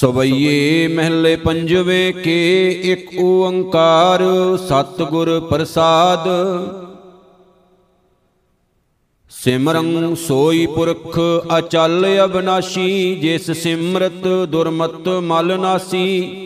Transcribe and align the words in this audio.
ਸਵਈਏ 0.00 0.88
ਮਹਿਲੇ 0.88 1.36
ਪੰਜਵੇਂ 1.36 2.12
ਕੇ 2.12 2.70
ਇੱਕ 2.84 3.10
ਓੰਕਾਰ 3.20 4.22
ਸਤਿਗੁਰ 4.56 5.40
ਪ੍ਰਸਾਦ। 5.40 6.28
ਸਿਮਰੰ 9.30 10.14
ਸੋਈ 10.14 10.66
ਪੁਰਖ 10.66 11.18
ਅਚਲ 11.58 12.06
ਅਬਨਾਸ਼ੀ, 12.24 13.14
ਜਿਸ 13.14 13.50
ਸਿਮਰਤ 13.50 14.28
ਦੁਰਮਤ 14.48 15.08
ਮਲ 15.08 15.60
ਨਾਸੀ। 15.60 16.40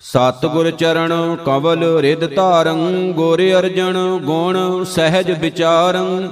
ਸਤਿਗੁਰ 0.00 0.70
ਚਰਨ 0.70 1.36
ਕਵਲ 1.46 1.98
ਰਿਦ 2.00 2.34
ਧਾਰੰ, 2.34 3.12
ਗੁਰ 3.12 3.42
ਅਰਜਨ 3.58 4.18
ਗੁਣ 4.22 4.84
ਸਹਿਜ 4.84 5.30
ਵਿਚਾਰੰ। 5.30 6.28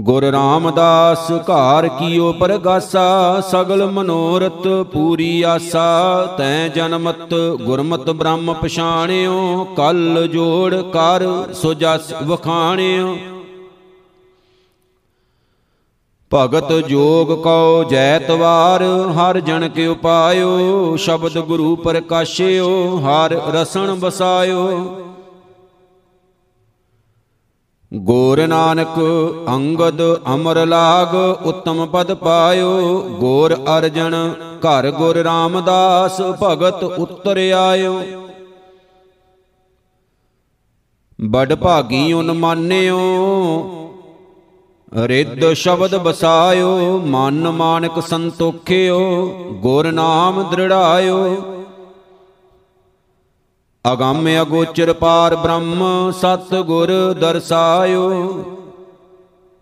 ਗੁਰ 0.00 0.24
ਰਾਮਦਾਸ 0.24 1.30
ਘਾਰ 1.50 1.86
ਕੀਓ 1.88 2.32
ਪਰਗਾਸਾ, 2.32 3.40
ਸਗਲ 3.40 3.84
ਮਨੋਰਥ 3.90 4.66
ਪੂਰੀ 4.92 5.42
ਆਸਾ। 5.42 6.26
ਤੈ 6.38 6.68
ਜਨਮਤ 6.68 7.34
ਗੁਰਮਤ 7.62 8.10
ਬ੍ਰਹਮ 8.10 8.52
ਪਛਾਣਿਓ, 8.52 9.64
ਕਲ 9.76 10.26
ਜੋੜ 10.32 10.74
ਕਰ 10.92 11.24
ਸੋ 11.54 11.74
ਜਸ 11.74 12.12
ਵਖਾਣਿਓ। 12.22 13.16
ਭਗਤ 16.32 16.72
ਜੋਗ 16.88 17.32
ਕਉ 17.42 17.84
ਜੈਤਵਾਰ 17.84 18.82
ਹਰ 19.16 19.40
ਜਨ 19.40 19.68
ਕੇ 19.68 19.86
ਉਪਾਇਓ, 19.86 20.96
ਸ਼ਬਦ 20.96 21.38
ਗੁਰੂ 21.38 21.76
ਪ੍ਰਕਾਸ਼ਿਓ, 21.76 22.96
ਹਰ 22.98 23.40
ਰਸਣ 23.52 23.94
ਬਸਾਇਓ 23.94 24.68
ਗੋਰ 27.92 28.46
ਨਾਨਕ 28.46 28.98
ਅੰਗਦ 29.48 30.00
ਅਮਰ 30.34 30.64
ਲਾਗ 30.66 31.14
ਉਤਮ 31.46 31.86
ਪਦ 31.86 32.12
ਪਾਇਓ। 32.14 33.00
ਗੋਰ 33.20 33.54
ਅਰਜਨ, 33.78 34.14
ਘਰ 34.58 34.90
ਗੁਰ 34.90 35.16
ਰਾਮਦਾਸ 35.16 36.20
ਭਗਤ 36.42 36.82
ਉਤਰ 36.84 37.38
ਆਇਓ 37.50 38.00
ਬੜ 41.18 41.54
ਭਾਗੀ 41.54 42.12
ਉਨ 42.12 42.32
ਮਾਨਿਓ, 42.32 42.98
ਰਿੱਧ 44.96 45.52
ਸ਼ਬਦ 45.52 45.96
ਬਸਾਇਓ। 45.96 46.98
ਮਨ 47.06 47.48
ਮਾਨਕ 47.50 48.00
ਸੰਤੋਖਿਓ, 48.02 49.00
ਗੁਰ 49.62 49.90
ਨਾਮ 49.92 50.42
ਦ੍ਰਿੜਾਇਓ। 50.50 51.36
ਅਗੰਮ 53.84 54.28
ਅਗੋਚਰ 54.42 54.92
ਪਾਰ 54.92 55.34
ਬ੍ਰਹਮ 55.36 55.82
ਸਤ 56.10 56.54
ਗੁਰ 56.54 56.90
ਦਰਸਾਇਓ। 57.20 58.08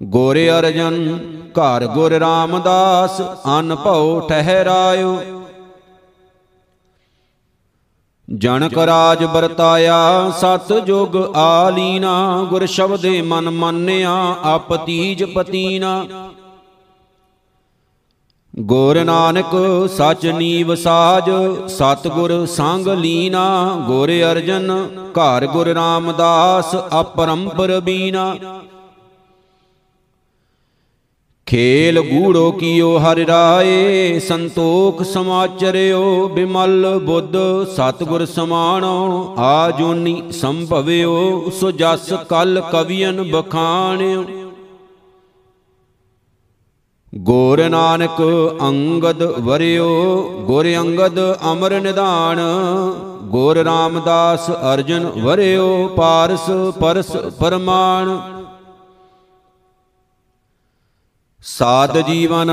ਗੋਰੇ 0.02 0.48
ਅਰਜਨ, 0.50 1.19
ਘਰ 1.50 1.86
ਗੁਰ 1.86 2.12
ਰਾਮਦਾਸ, 2.12 3.20
ਅਨਭਉ 3.58 4.20
ਠਹਿਰਾਇਓ। 4.20 5.16
ਜਨਕ 8.28 8.78
ਰਾਜ 8.78 9.24
ਵਰਤਾਇਆ 9.24 9.98
ਸਤ 10.30 10.72
ਜੁਗ 10.78 11.16
ਆਲੀਨਾ, 11.36 12.46
ਗੁਰ 12.50 12.66
ਸ਼ਬਦੇ 12.66 13.22
ਮਨ 13.22 13.50
ਮੰਨਿਆ 13.50 14.34
ਆਪਤੀਜ 14.44 15.24
ਪਤੀਨਾ। 15.24 16.05
ਗੁਰ 18.59 18.98
ਨਾਨਕ 19.05 19.55
ਸਚ 19.89 20.27
ਨੀਵ 20.27 20.75
ਸਾਜ, 20.75 21.31
ਸਤਗੁਰ 21.69 22.47
ਸੰਗ 22.47 22.89
ਲੀਨਾ, 22.89 23.75
ਗੁਰ 23.87 24.11
ਅਰਜਨ, 24.33 24.73
ਘਰ 25.11 25.47
ਗੁਰ 25.47 25.69
ਰਾਮਦਾਸ, 25.69 26.75
ਅਪਰੰਪਰ 27.01 27.81
ਬੀਨਾ। 27.81 28.34
ਖੇਲ 31.47 32.01
ਗੂੜੋ 32.01 32.51
ਕੀਓ 32.53 32.98
ਹਰਿ 32.98 33.27
ਰਾਏ, 33.27 34.19
ਸੰਤੋਖ 34.19 35.03
ਸਮਾਚਰਿਓ 35.03 36.29
ਬਿਮਲ 36.29 36.98
ਬੁੱਧ, 36.98 37.36
ਸਤਗੁਰ 37.77 38.25
ਸਮਾਣੋ 38.27 39.35
ਆ 39.39 39.70
ਜੋਨੀ 39.70 40.23
ਸੰਭਵਿਓ, 40.33 41.51
ਸੋ 41.51 41.70
ਜਸ 41.70 42.13
ਕਲ 42.29 42.63
ਕਵੀਨ 42.73 43.23
ਬਖਾਣਿਓ। 43.23 44.24
ਗੋਰ 47.14 47.69
ਨਾਨਕ 47.69 48.20
ਅੰਗਦ 48.63 49.23
ਵਰਿਓ, 49.23 49.86
ਗੁਰ 50.46 50.67
ਅੰਗਦ 50.77 51.19
ਅਮਰ 51.52 51.80
ਨਿਧਾਨ। 51.80 52.39
ਗੁਰ 53.23 53.57
ਰਾਮਦਾਸ 53.57 54.51
ਅਰਜਨ 54.51 55.11
ਵਰਿਓ, 55.23 55.89
ਪਾਰਸ 55.89 56.51
ਪਰਸ 56.80 57.17
ਪਰਮਾਨ। 57.41 58.20
ਸਾਧ 61.42 61.98
ਜੀਵਨ 61.98 62.51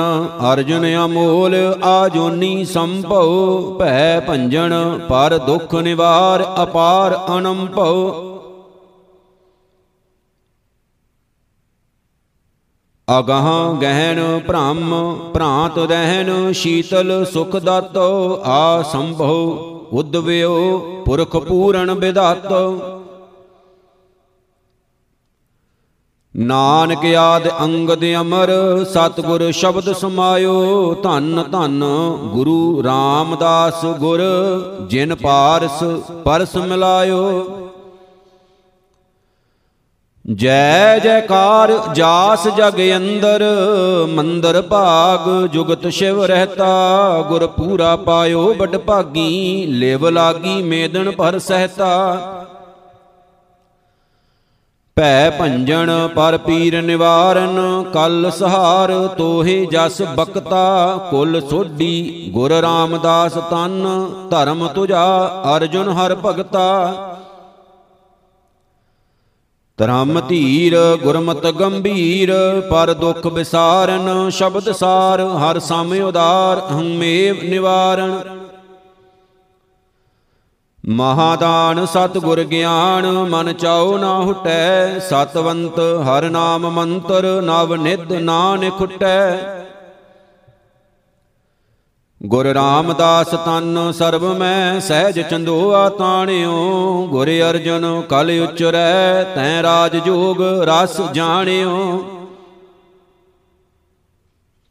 ਅਰਜਨ 0.54 1.06
ਅਮੋਲ, 1.06 1.56
ਆਜੋਨੀ 1.84 2.66
ਸੰਭਉ, 2.66 3.78
ਭੈ 3.80 4.20
ਭੰਜਨ, 4.20 5.00
ਪਰ 5.10 5.38
ਦੁਖ 5.38 5.76
ਨਿਵਾਰ, 5.76 6.54
ਅਪਾਰ 6.64 7.38
ਅਨੰਭਉ। 7.38 8.25
ਅਗਹ 13.08 13.48
ਗਹਿਣ 13.82 14.40
ਭ੍ਰਮ, 14.40 14.94
ਭ੍ਰਾਂਤ 15.34 15.78
ਰਹਿਣ 15.78 16.52
ਸ਼ੀਤਲ 16.52 17.26
ਸੁਖ 17.26 17.56
ਦਾਤੋ, 17.56 18.42
ਆ 18.46 18.82
ਸੰਭਉ 18.82 19.52
ਉਦਵਿਓ 19.94 20.78
ਪੁਰਖ 21.06 21.36
ਪੂਰਨ 21.38 21.94
ਵਿਦਾਤੋ 21.94 22.92
ਨਾਨਕ 26.36 27.06
ਆਦ 27.18 27.48
ਅੰਗਦ 27.62 28.04
ਅਮਰ, 28.22 28.52
ਸਤਗੁਰ 28.94 29.52
ਸ਼ਬਦ 29.52 29.92
ਸਮਾਇਓ, 29.94 30.94
ਧੰਨ 30.94 31.44
ਧੰਨ 31.52 31.84
ਗੁਰੂ 32.34 32.84
ਰਾਮਦਾਸ 32.84 33.86
ਗੁਰ, 34.00 34.22
ਜਿਨ 34.90 35.16
ਪਾਰਸ 35.16 35.84
ਪਰਸ 36.26 36.56
ਮਿਲਾਇਓ। 36.56 37.65
ਜੈ 40.34 41.00
ਜੈਕਾਰ 41.00 41.72
ਜਾਸ 41.96 42.48
ਜਗ 42.48 42.80
ਅੰਦਰ, 42.96 43.44
ਮੰਦਰ 44.10 44.62
ਭਾਗ 44.62 45.48
ਜੁਗਤ 45.48 45.88
ਸ਼ਿਵ 45.88 46.24
ਰਹਤਾ 46.24 47.22
ਗੁਰ 47.30 47.48
ਪੂਰਾ 47.48 47.96
ਪਾਇਓ 47.96 48.54
ਬੜ 48.54 48.78
ਭਾਗੀ, 48.78 49.66
ਲੇਵ 49.66 50.08
ਲਾਗੀ 50.10 50.62
ਮੇਦਨ 50.64 51.12
ਪਰ 51.12 51.40
ਸਹਤਾ। 51.40 52.18
ਭੈ 54.98 55.30
ਭੰਜਨ 55.30 56.10
ਪਰ 56.16 56.38
ਪੀਰ 56.38 56.82
ਨਿਵਾਰਨ, 56.82 57.84
ਕਲ 57.94 58.32
ਸਹਾਰ 58.32 59.08
ਤੋਹੇ 59.18 59.66
ਜਸ 59.66 60.02
ਬਕਤਾ, 60.02 60.98
ਕੁਲ 61.12 61.42
ਸੋਢੀ 61.50 62.30
ਗੁਰ 62.34 62.52
ਰਾਮਦਾਸ 62.52 63.34
ਤਨ, 63.34 63.86
ਧਰਮ 64.32 64.68
ਤੁਜਾ 64.68 65.06
ਅਰਜੁਨ 65.56 65.90
ਹਰ 65.90 66.16
ਭਗਤਾ। 66.16 66.66
ਧਰਮ 69.78 70.20
ਧੀਰ, 70.20 70.76
ਗੁਰਮਤ 71.04 71.46
ਗੰਭੀਰ, 71.48 72.34
ਪਰ 72.72 72.94
ਦੁਖ 72.94 73.26
ਵਿਸਾਰਨ 73.28 74.30
ਸ਼ਬਦ 74.30 74.72
ਸਾਰ, 74.72 75.22
ਹਰ 75.22 75.60
ਸਾਮੇ 75.60 76.00
ਉਦਾਰ, 76.02 76.60
ਹਮੇਵ 76.72 77.44
ਨਿਵਾਰਨ 77.44 78.20
ਮਹਾਦਾਨ 80.86 81.86
ਸਤ 81.86 82.18
ਗੁਰ 82.18 82.44
ਗਿਆਨ, 82.44 83.06
ਮਨ 83.06 83.54
ਚਾਉ 83.54 83.98
ਨਾ 83.98 84.20
ਹੁਟੈ, 84.20 85.00
ਸਤਵੰਤ 85.00 85.80
ਹਰ 85.80 86.30
ਨਾਮ 86.30 86.70
ਮੰਤਰ, 86.70 87.42
ਨਵ 87.42 87.76
ਨਿਧ 87.76 88.14
ਨਾਨਕ 88.14 88.78
ਖੁਟੈ 88.78 89.38
ਗੁਰ 92.26 92.46
ਰਾਮਦਾਸ 92.46 93.28
ਤਨ 93.28 93.92
ਸਰਬ 93.92 94.24
ਮੈਂ, 94.24 94.80
ਸਹਿਜ 94.80 95.20
ਚੰਦੋਆ 95.20 95.90
ਤਾਣਿਓ। 95.90 97.08
ਗੁਰ 97.12 97.28
ਅਰਜਨ 97.50 98.02
ਕਲ 98.10 98.32
ਉਚਰੈ, 98.44 99.24
ਤੈ 99.24 99.64
ਰਾਜ 99.64 99.98
ਜੋਗ 99.98 100.42
ਰਸ 100.42 101.02
ਜਾਣਿਓ। 101.14 102.04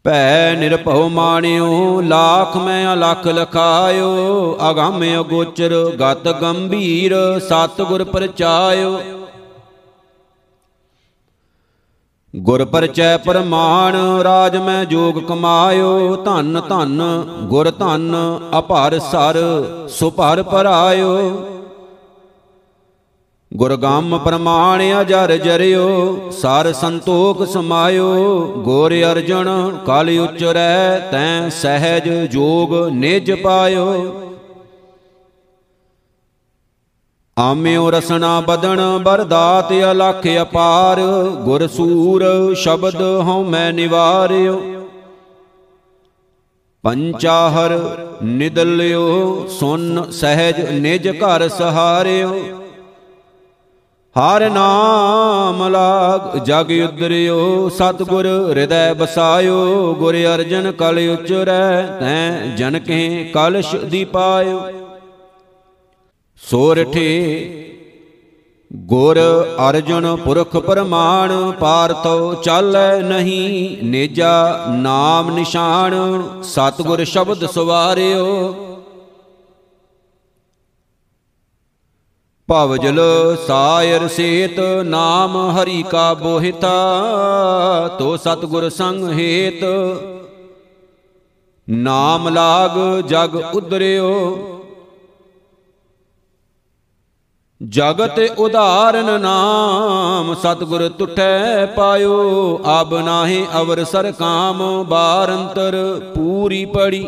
ਭੈ 0.05 0.55
ਨਿਰਭਉ 0.55 1.09
ਮਾਣਿਓ, 1.09 2.01
ਲਾਖ 2.01 2.57
ਮੈਂ 2.57 2.95
ਅਲਖ 2.95 3.27
ਲਖਾਇਓ। 3.27 4.59
ਅਗੰਮ 4.71 5.05
ਅਗੋਚਰ, 5.21 5.93
ਗਤ 6.01 6.29
ਗੰਭੀਰ 6.29 7.15
ਸਤ 7.39 7.83
ਗੁਰ 7.83 8.05
ਪਰਚਾਇਓ। 8.05 9.01
ਗੁਰ 12.43 12.65
ਪਰਚੈ 12.65 13.17
ਪਰਮਾਨ 13.17 13.97
ਰਾਜ 14.23 14.57
ਮੈਂ 14.57 14.85
ਜੋਗ 14.85 15.19
ਕਮਾਇਓ, 15.19 16.17
ਧੰਨ 16.17 16.61
ਧੰਨ, 16.69 17.03
ਗੁਰ 17.43 17.71
ਧੰਨ, 17.71 18.15
ਅਪਾਰ 18.59 18.99
ਸਰ, 18.99 19.37
ਸੁਭਰ 19.89 20.43
ਪਰਾਇਓ 20.43 21.33
ਗੁਰਗੰਮ 23.55 24.19
ਪ੍ਰਮਾਣ 24.19 24.83
ਅਜਰ 25.01 25.37
ਜਰਿਓ, 25.37 26.17
ਸਰ 26.31 26.73
ਸੰਤੋਖ 26.73 27.43
ਸਮਾਇਓ। 27.47 28.41
ਗੋਰ 28.59 28.93
ਅਰਜਨ, 29.13 29.79
ਕਲ 29.87 30.11
ਉਚਰੈ, 30.21 30.99
ਤੈ 30.99 31.49
ਸਹਿਜ 31.49 32.09
ਜੋਗ 32.33 32.75
ਨਿਜ 32.89 33.33
ਪਾਇਓ। 33.33 34.15
ਆਮਿਓ 37.37 37.91
ਰਸਨਾ 37.91 38.41
ਬਦਨ 38.41 38.81
ਬਰਦਾਤ 38.99 39.73
ਅਲਖ 39.91 40.27
ਅਪਾਰ 40.43 41.01
ਗੁਰ 41.45 41.67
ਸੂਰ 41.67 42.25
ਸ਼ਬਦ 42.55 43.01
ਹਉ 43.03 43.43
ਮੈਂ 43.45 43.73
ਨਿਵਾਰਿਓ। 43.73 44.61
ਪੰਚਾਹਰ 46.85 47.79
ਨਿਦਲਿਓ, 48.23 49.47
ਸੁਨ 49.51 50.11
ਸਹਿਜ 50.11 50.61
ਨਿਜ 50.71 51.09
ਘਰ 51.09 51.49
ਸਹਾਰਿਓ। 51.49 52.35
ਹਰ 54.17 54.49
ਨਾਮ 54.51 55.67
ਲਾਗ 55.69 56.39
ਜਗ 56.39 56.71
ਉਦਰਿਓ, 56.85 57.69
ਸਤਗੁਰ 57.69 58.27
ਹਿਰਦੈ 58.27 58.95
ਬਸਾਇਓ 58.95 59.95
ਗੁਰ 59.95 60.17
ਅਰਜਨ 60.35 60.73
ਕਲ 60.73 60.99
ਉਚਰੈ, 61.11 61.83
ਤੈ 62.01 62.47
ਜਨ 62.57 62.79
ਕੇ 62.79 63.31
ਕਲਸ਼ 63.35 63.75
ਦੀਪਾਇਓ 63.77 64.61
ਸੋਰਠੇ 66.41 67.11
ਗੁਰ 68.73 69.19
ਅਰਜਨ 69.69 70.17
ਪੁਰਖ 70.17 70.57
ਪਰਮਾਨ 70.57 71.53
ਪਾਰਤੋ 71.53 72.35
ਚਾਲੈ 72.35 73.01
ਨਹੀਂ 73.01 73.77
ਨੇਜਾ 73.87 74.67
ਨਾਮ 74.71 75.31
ਨਿਸ਼ਾਨ, 75.31 75.95
ਸਤਗੁਰ 76.43 77.05
ਸ਼ਬਦ 77.05 77.47
ਸਵਾਰਿਓ। 77.47 78.53
ਭਵਜਲ 82.49 83.01
ਸਾਇਰ 83.47 84.09
ਸੇਤ 84.09 84.61
ਨਾਮ 84.85 85.37
ਹਰੀ 85.51 85.83
ਕਾ 85.83 86.15
ਬੋਹਿਤਾ, 86.15 86.75
ਤੋ 87.99 88.17
ਸਤਗੁਰ 88.17 88.69
ਸੰਗ 88.69 89.09
ਹੇਤ। 89.13 89.65
ਨਾਮ 91.69 92.29
ਲਾਗ 92.29 92.79
ਜਗ 93.07 93.37
ਉਦਰਿਓ। 93.55 94.54
ਜਗਤ 97.69 98.19
ਉਧਾਰਨ 98.39 99.21
ਨਾਮ 99.21 100.35
ਸਤਗੁਰ 100.35 100.89
ਟੁਟੈ 100.89 101.67
ਪਾਇਓ। 101.67 102.61
ਅਬ 102.81 102.95
ਨਾਹੀ 102.95 103.47
ਅਵਰ 103.61 103.85
ਸਰ 103.85 104.13
ਕਾਮ 104.13 104.85
ਬਾਰੰਤਰ 104.85 106.01
ਪੂਰੀ 106.15 106.65
ਪੜੀ। 106.65 107.07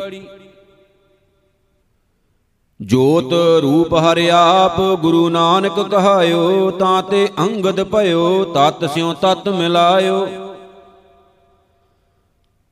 ਜੋਤ 2.82 3.32
ਰੂਪ 3.62 3.94
ਹਰਿ 3.94 4.30
ਆਪ 4.30 4.80
ਗੁਰੂ 4.80 5.28
ਨਾਨਕ 5.28 5.80
ਕਹਾਇਓ, 5.80 6.70
ਤਾਂ 6.70 7.02
ਤੇ 7.02 7.28
ਅੰਗਦ 7.38 7.84
ਭਇਓ, 7.84 8.44
ਤਤ 8.44 8.90
ਸਿਉ 8.90 9.12
ਤਤ 9.12 9.48
ਮਿਲਾਇਓ। 9.48 10.26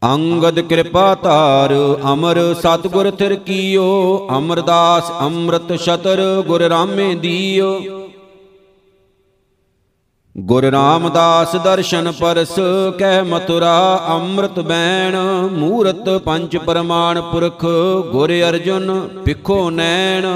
ਅੰਗਦ 0.04 0.60
ਕਿਰਪਾ 0.60 1.14
ਧਾਰ, 1.14 1.74
ਅਮਰ 2.12 2.38
ਸਤਗੁਰ 2.54 3.10
ਥਿਰ 3.10 3.34
ਕੀਓ, 3.34 4.28
ਅਮਰਦਾਸ 4.38 5.12
ਅੰਮ੍ਰਿਤ 5.20 5.76
ਛਤਰ 5.76 6.42
ਗੁਰ 6.46 6.62
ਰਾਮੇ 6.62 7.14
ਦੀਓ। 7.14 7.80
ਗੁਰ 10.38 10.64
ਰਾਮਦਾਸ 10.64 11.56
ਦਰਸ਼ਨ 11.56 12.12
ਪਰਸ, 12.12 12.54
ਕਹਿ 12.98 13.22
ਮਥੁਰਾ 13.22 14.04
ਅੰਮ੍ਰਿਤ 14.08 14.60
ਬੈਣ। 14.60 15.16
ਮੂਰਤ 15.52 16.08
ਪੰਜ 16.18 16.56
ਪ੍ਰਮਾਣ 16.56 17.20
ਪੁਰਖ, 17.20 17.64
ਗੁਰ 18.12 18.32
ਅਰਜੁਨ 18.48 19.08
ਪਿਖੋ 19.24 19.70
ਨੈਣ। 19.70 20.26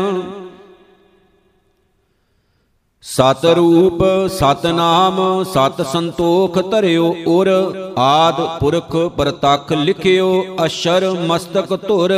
ਸਤ 3.08 3.44
ਰੂਪ 3.56 4.02
ਸਤ 4.31 4.64
ਨਾਮ 4.66 5.19
ਸਤ 5.44 5.81
ਸੰਤੋਖ 5.82 6.58
ਧਰਿਓ 6.70 7.14
ਉਰ, 7.26 7.49
ਆਦ 7.99 8.40
ਪੁਰਖ 8.60 8.96
ਪ੍ਰਤਖ 9.16 9.72
ਲਿਖਿਓ 9.72 10.44
ਅਸ਼ਰ 10.64 11.08
ਮਸਤਕ 11.28 11.75
ਧੁਰ। 11.87 12.12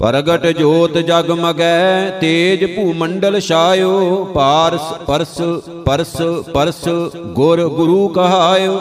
ਪ੍ਰਗਟ 0.00 0.46
ਜੋਤ 0.58 0.98
ਜਗ 0.98 1.30
ਮਗੈ, 1.30 2.10
ਤੇਜ 2.20 2.64
ਭੂ 2.76 2.92
ਮੰਡਲ 2.92 3.40
ਛਾਇਓ, 3.40 4.24
ਪਾਰਸ 4.34 4.92
ਪਰਸ 5.06 5.40
ਪਰਸ 5.86 6.16
ਪਰਸ 6.54 6.86
ਗੁਰ 7.34 7.66
ਗੁਰੂ 7.68 8.06
ਕਹਾਇਓ। 8.08 8.80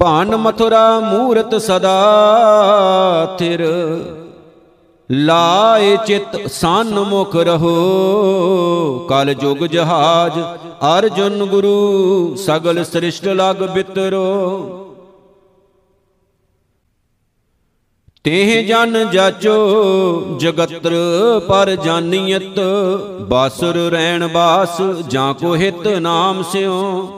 ਭਾਨ 0.00 0.36
ਮਥੁਰਾ 0.36 0.88
ਮੂਰਤ 1.00 1.54
ਸਦਾ, 1.62 1.96
ਥਿਰ 3.38 3.68
ਲਾਏ 5.10 5.96
ਚਿਤ 6.06 6.48
ਮੁਖ 6.84 7.36
ਰਹੋ। 7.36 9.06
ਕਲ 9.08 9.34
ਜੁਗ 9.34 9.56
ਜਹਾਜ 9.56 10.40
ਅਰਜੁਨ 10.98 11.44
ਗੁਰੂ 11.44 12.34
ਸਗਲ 12.36 12.84
ਸ੍ਰਿਸ਼ਟ 12.84 13.24
ਲਗ 13.24 13.56
ਬਿਤਰੋ। 13.56 14.76
ਤੇਹ 18.24 18.66
ਜਨ 18.66 19.10
ਜਾਚੋ 19.10 19.56
ਜਗਤਰ 20.38 20.92
ਪਰ 21.48 21.76
ਜਾਨੀਅਤ। 21.76 22.60
ਬਾਸੁਰ 23.28 23.74
ਰਹਿਣ 23.74 24.28
ਬਾਸ 24.28 24.80
ਜਾਂ 25.08 25.34
ਕੋ 25.34 25.56
ਹਿਤ 25.56 25.86
ਨਾਮ 25.86 26.42
ਸਿਓ 26.42 27.08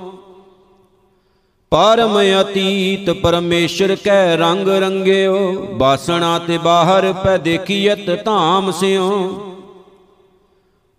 ਪਰਮ 1.73 2.19
ਅਤੀਤ 2.41 3.11
ਪਰਮੇਸ਼ਰ 3.11 3.95
ਕੈ 4.05 4.37
ਰੰਗ 4.37 4.69
ਰੰਗਿਓ, 4.69 5.53
ਬਾਸਣਾ 5.73 6.39
ਤੇ 6.39 6.59
ਬਾਹਰ 6.59 7.13
ਪੈ 7.13 7.37
ਦੇਖੀਅਤ 7.37 8.11
ਧਾਮ 8.25 8.71
ਸਿਓ। 8.71 9.09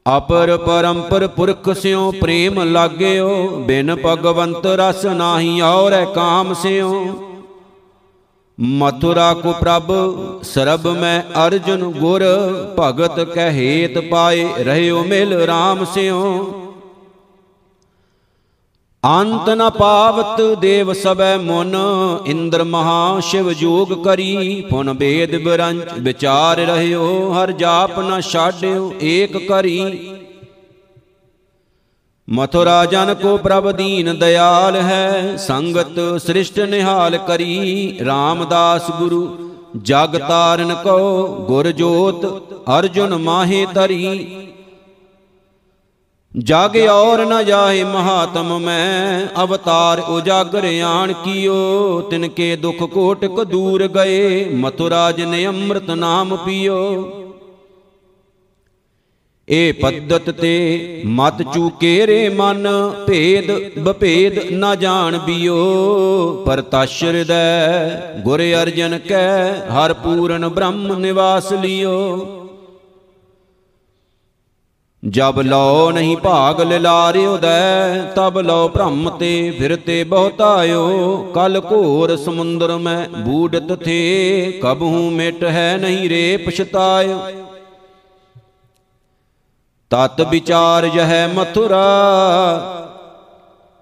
ਅਪਰ 0.06 0.56
ਪਰੰਪਰ 0.58 1.28
ਪੁਰਖ 1.28 1.70
ਸਿਓ, 1.74 2.12
ਪ੍ਰੇਮ 2.12 2.62
ਲਾਗਿਓ, 2.64 3.48
ਬਿਨ 3.68 3.96
ਭਗਵੰਤ 3.96 4.66
ਰਸ 4.66 5.06
ਨਾਹੀ 5.06 5.62
ਔਰੈ 5.62 6.04
ਕਾਮ 6.06 6.54
ਸਿਓ। 6.54 7.06
ਮਥੁਰਾ 8.58 9.34
ਕੋ 9.34 9.52
ਪ੍ਰਭ, 9.52 9.94
ਸਰਬ 10.44 10.88
ਮੈਂ 10.88 11.22
ਅਰਜੁਨ 11.46 11.84
ਗੁਰ, 11.92 12.24
ਭਗਤ 12.80 13.20
ਕਹਿ 13.20 13.88
ਪਾਏ, 14.12 14.48
ਰਹਿਓ 14.60 15.04
ਮਿਲ 15.04 15.34
RAM 15.44 15.86
ਸਿਓ। 15.94 16.24
ਅੰਤ 19.04 19.50
ਨ 19.50 19.70
ਪਾਵਤ 19.70 20.42
ਦੇਵ 20.60 20.94
ਸਬੈ 20.94 21.38
ਮਨ, 21.38 21.76
ਇੰਦਰ 22.26 22.64
ਮਹਾ 22.64 23.20
ਸ਼ਿਵ 23.20 23.52
ਜੋਗ 23.54 24.04
ਕਰੀ, 24.04 24.62
ਪੁਨ 24.70 24.94
ਬੇਦ 24.94 25.44
ਬਰੰਚ 25.44 25.88
ਵਿਚਾਰ 26.00 26.58
ਰਹਿਓ, 26.58 27.34
ਹਰ 27.34 27.52
ਜਾਪ 27.52 28.00
ਨ 28.00 28.22
ਛਾਡਿਓ, 28.22 28.94
ਏਕ 29.02 29.38
ਕਰੀ। 29.38 30.00
ਮਥੁਰਾ 32.30 32.86
ਜਨ 32.86 33.14
ਕੋ 33.14 33.38
ਪ੍ਰਭ 33.38 33.72
ਦੀਨ 33.72 34.20
ਦਿਆਲ 34.20 34.76
ਹੈ, 34.76 35.36
ਸੰਗਤ 35.38 36.00
ਸ੍ਰਿਸ਼ਟ 36.26 36.60
ਨਿਹਾਲ 36.60 37.18
ਕਰੀ। 37.18 37.98
ਰਾਮਦਾਸ 38.06 38.90
ਗੁਰੂ, 38.92 39.52
ਜਗ 39.78 40.18
ਤਾਰਨ 40.18 40.74
ਕੋ 40.74 41.28
ਗੁਰ 41.48 41.72
ਜੋਤ, 41.72 42.26
ਅਰਜੁਨ 42.80 43.18
ਮਾਹੇ 43.18 43.66
ਤਰੀ 43.76 44.43
ਜਗ 46.36 46.76
ਔਰ 46.92 47.26
ਨ 47.26 47.44
ਜਾਏ 47.46 47.84
ਮਹਾਤਮ, 47.84 48.58
ਮੈਂ 48.60 49.28
ਅਵਤਾਰ 49.44 50.00
ਉਜਾਗਰ 50.00 50.66
ਆਣ 50.84 51.14
ਕੀਓ। 51.14 52.02
ਤਿਨ 52.02 52.28
ਕੇ 52.28 52.56
ਦੁਖ 52.56 52.84
ਕੋਟਕ 52.84 53.44
ਦੂਰ 53.44 53.88
ਗਏ 53.88 54.46
ਮਥੁਰਾ 54.56 55.12
ਜਿਨ 55.12 55.36
ਅੰਮ੍ਰਿਤ 55.48 55.92
ਨਾਮ 55.92 56.36
ਪੀਓ। 56.36 56.80
ਏ 59.48 59.72
ਪੱਦਤ 59.72 60.30
ਤੇ 60.32 61.04
ਮਤ 61.06 61.42
ਚੂਕੇ 61.54 62.08
ਰੇ 62.08 62.30
ਮਨ, 62.30 62.68
ਭੇਦ 63.08 63.52
ਬਭੇਦ 63.80 64.40
ਨਾ 64.52 64.76
ਜਾਣ 64.76 65.18
ਬਿਓ। 65.18 66.44
ਪਰਤਸ਼ 66.46 67.04
ਹਿਰਦੈ 67.04 68.22
ਗੁਰ 68.24 68.42
ਅਰਜਨ 68.62 68.98
ਕੈ, 69.00 69.54
ਹਰ 69.70 69.94
ਪੂਰਨ 69.94 70.48
ਬ੍ਰਹਮ 70.48 70.96
ਨਿਵਾਸ 70.96 71.52
ਲਿਓ। 71.54 72.43
ਜਬ 75.04 75.40
ਲੋ 75.42 75.92
ਨਹੀਂ 75.92 76.16
ਭਾਗ 76.18 76.60
ਲਿਲਾਰਿਓ 76.62 77.38
ਦੈ, 77.38 77.98
ਤਬ 78.16 78.38
ਲੋ 78.40 78.68
ਭ੍ਰਮ 78.68 79.10
ਤੇ 79.10 79.52
ਫਿਰਤੇ 79.52 80.04
ਬਹੁਤਾਇਓ। 80.04 81.18
ਕਲ 81.36 81.62
ਘੋਰ 81.72 82.16
ਸਮੁੰਦਰ 82.18 82.76
ਮੈਂ 82.78 83.08
ਬੂਡਤ 83.18 83.74
ਥੇ, 83.84 84.60
ਕਬਹੂ 84.64 85.10
ਮਿਟ 85.12 85.44
ਹੈ 85.44 85.78
ਨਹੀਂ 85.78 86.10
ਰੇ 86.10 86.38
ਪਛਤਾਇਓ। 86.38 87.20
ਤਤ 89.92 90.22
ਵਿਚਾਰ 90.22 90.88
ਜਹ 90.88 91.12
ਮਥੁਰਾ, 91.34 91.84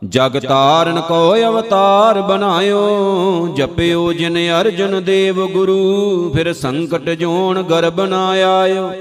ਜਗ 0.02 0.40
ਤਾਰਨ 0.40 1.00
ਕੋ 1.02 1.36
ਅਵਤਾਰ 1.38 2.22
ਬਨਾਇਓ 2.22 3.48
ਜਪਿਓ 3.56 4.12
ਜਿਨ 4.14 4.38
ਅਰਜਨ 4.62 5.04
ਦੇਵ 5.04 5.46
ਗੁਰੂ, 5.48 6.32
ਫਿਰ 6.34 6.54
ਸੰਕਟ 6.54 7.10
ਜੋਣ 7.10 7.62
ਗਰਬ 7.64 8.02
ਨਾ 8.02 8.28
ਆਇਓ। 8.50 8.92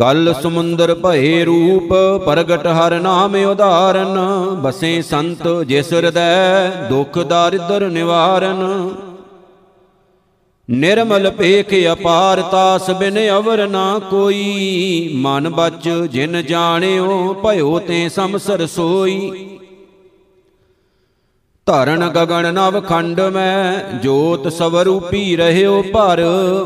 ਕਲ 0.00 0.34
ਸਮੁੰਦਰ 0.42 0.94
ਭਏ 0.94 1.44
ਰੂਪ, 1.44 1.88
ਪ੍ਰਗਟ 2.24 2.66
ਹਰ 2.66 3.00
ਨਾਮ 3.00 3.34
ਉਧਾਰਨ 3.34 4.18
ਬਸੇ 4.62 5.02
ਸੰਤ 5.02 5.48
ਜਿਸ 5.66 5.92
ਹਿਰਦੈ 5.92 6.70
ਦੁਖ 6.88 7.18
ਦਾਰਿਦਰ 7.18 7.88
ਨਿਵਾਰਨ। 7.88 8.90
ਨਿਰਮਲ 10.70 11.30
ਪੇਖ 11.30 11.74
ਅਪਾਰ 11.92 12.40
ਤਾਸ 12.42 12.90
ਬਿਨ 12.90 13.18
ਅਵਰ 13.38 13.66
ਨਾ 13.68 13.98
ਕੋਈ। 14.10 15.10
ਮਨ 15.14 15.48
ਬਚ 15.48 15.88
ਜਿਨ 16.10 16.42
ਜਾਣਿਓ, 16.42 17.34
ਭਇਓ 17.34 17.78
ਤੇ 17.78 18.08
ਸਮਸਰ 18.08 18.66
ਸੋਈ। 18.66 19.48
ਧਰਨ 21.70 22.08
ਗਗਨ 22.08 22.54
ਨਵ 22.54 22.80
ਖੰਡ 22.80 23.20
ਮੈਂ, 23.20 23.80
ਜੋਤ 23.98 24.48
ਸਵਰੂਪੀ 24.52 25.36
ਰਹਿਓ 25.36 25.82
ਪਰ 25.82 26.20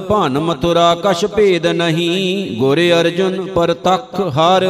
ਭਨ 0.09 0.39
ਮਥੁਰਾ 0.39 0.95
ਕਛ 0.95 1.25
ਭੇਦ 1.25 1.67
ਨਹੀਂ, 1.67 2.57
ਗੁਰ 2.59 2.81
ਅਰਜੁਨ 3.01 3.45
ਪਰਤਖ 3.47 4.21
ਹਰ। 4.21 4.65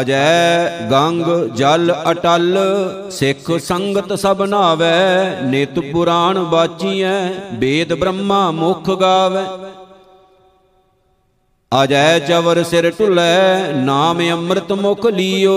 ਅਜੈ 0.00 0.68
ਗੰਗ 0.90 1.26
ਜਲ 1.54 1.94
ਅਟਲ, 2.10 2.58
ਸਿੱਖ 3.10 3.60
ਸੰਗਤ 3.60 4.12
ਸਭ 4.18 4.42
ਨਾਵੈ। 4.42 5.38
ਨਿਤ 5.42 5.78
ਪੁਰਾਣ 5.78 6.38
ਬਾਚੀਐ 6.38 7.28
ਵੇਦ 7.52 7.94
ਬ੍ਰਹਮਾ 7.94 8.50
ਮੁਖ 8.50 8.90
ਗਾਵੈ। 8.90 9.44
ਅਜੈ 11.82 12.18
ਚਵਰ 12.18 12.62
ਸਿਰ 12.64 12.90
ਢੁਲੈ, 12.90 13.72
ਨਾਮ 13.72 14.20
ਅੰਮ੍ਰਿਤ 14.32 14.72
ਮੁਖ 14.72 15.06
ਲੀਓ। 15.06 15.54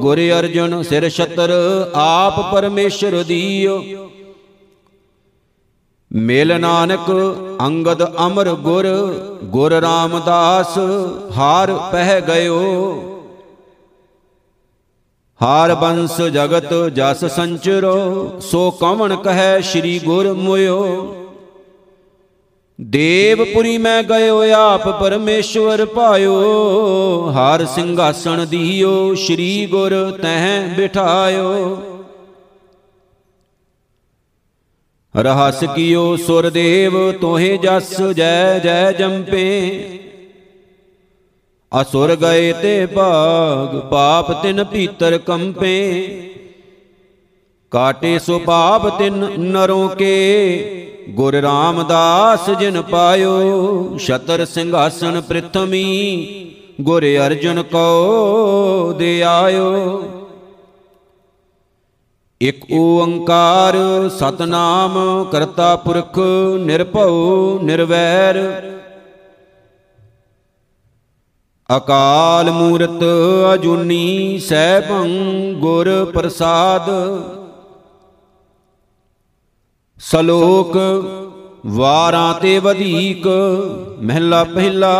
ਗੁਰ 0.00 0.18
ਅਰਜਨ 0.38 0.82
ਸਿਰ 0.82 1.08
ਛਤਰ, 1.08 1.52
ਆਪ 1.94 2.40
ਪਰਮੇਸ਼ਰ 2.52 3.22
ਦੀਓ। 3.22 3.82
ਮਿਲ 6.10 6.60
ਨਾਨਕ 6.60 7.10
ਅੰਗਦ 7.60 8.02
ਅਮਰ 8.26 8.50
ਗੁਰ 8.50 8.86
ਗੁਰ 9.44 9.72
ਰਾਮਦਾਸ 9.72 10.78
ਹਾਰ 11.36 11.72
ਪਹਿ 11.92 12.20
ਗਇਓ। 12.20 12.62
ਹਾਰ 15.40 15.74
ਬੰਸ 15.74 16.20
ਜਗਤ 16.20 16.72
ਜਸ 16.94 17.24
ਸੰਚਰੋ, 17.24 18.40
ਸੋ 18.40 18.70
ਕਵਣ 18.70 19.16
ਕਹੈ 19.16 19.60
ਸ੍ਰੀ 19.60 19.98
ਗੁਰ 19.98 20.32
ਮੁਇਓ। 20.32 20.82
ਦੇਵਪੁਰੀ 22.80 23.78
ਮੈਂ 23.78 24.02
ਗਇਓ 24.02 24.42
ਆਪ 24.52 25.00
ਪਰਮੇਸ਼ਵਰ 25.00 25.84
ਪਾਇਓ। 25.84 26.34
ਹਰ 27.30 27.64
ਸਿੰਘਾਸਣ 27.66 28.46
ਦੀਓ, 28.46 29.14
ਸ੍ਰੀ 29.14 29.66
ਗੁਰ 29.66 30.10
ਤਹਿ 30.10 30.74
ਬਿਠਾਇਓ। 30.76 31.78
ਰਹਸ 35.16 35.64
ਕੀਓ 35.74 36.16
ਸੁਰ 36.16 36.50
ਦੇਵ 36.50 37.12
ਤੋਹੇ 37.12 37.56
ਜਸ 37.56 38.02
ਜੈ 38.02 38.58
ਜੈ 38.58 38.92
ਜੰਪੇ। 38.92 39.80
ਅਸੁਰ 41.82 42.16
ਗਏ 42.16 42.52
ਤੇ 42.52 42.86
ਭਾਗ, 42.86 43.80
ਪਾਪ 43.80 44.42
ਤਿਨ 44.42 44.64
ਭੀਤਰ 44.64 45.18
ਕੰਪੇ। 45.18 46.08
ਕਾਟੇ 47.70 48.18
ਸੋ 48.18 48.38
ਪਾਪ 48.38 48.98
ਤਿਨ 48.98 49.14
ਨਰੋਂ 49.38 49.88
ਕੇ। 49.88 50.82
ਗੁਰ 51.08 51.34
ਰਾਮਦਾਸ 51.34 52.50
ਜਿਨ 52.50 52.82
ਪਾਇਓ, 52.82 53.96
ਛਤਰ 53.98 54.44
ਸਿੰਘਾਸਨ 54.44 55.20
ਪ੍ਰਿਥਮੀ। 55.20 56.52
ਗੁਰ 56.80 57.04
ਅਰਜਨ 57.26 57.62
ਕੋ 57.62 58.92
ਦੇ 58.92 59.22
ਆਇਓ 59.22 60.02
ਇਕ 62.40 62.64
ਓੰਕਾਰ 62.72 63.76
ਸਤਨਾਮ, 64.08 65.24
ਕਰਤਾ 65.32 65.76
ਪੁਰਖ 65.76 66.18
ਨਿਰਭਉ 66.58 67.58
ਨਿਰਵੈਰ। 67.62 68.36
ਅਕਾਲ 71.76 72.50
ਮੂਰਤ 72.50 73.04
ਅਜੂਨੀ 73.54 74.38
ਸੈਭੰ 74.38 75.08
ਗੁਰ 75.54 76.12
ਪ੍ਰਸਾਦ। 76.14 76.90
ਸ਼ਲੋਕ 80.00 80.76
ਵਾਰਾਂ 81.66 82.34
ਤੇ 82.34 82.58
ਵਧੀਕ, 82.58 83.26
ਮਹਿਲਾ 84.02 84.44
ਪਹਿਲਾ। 84.44 84.94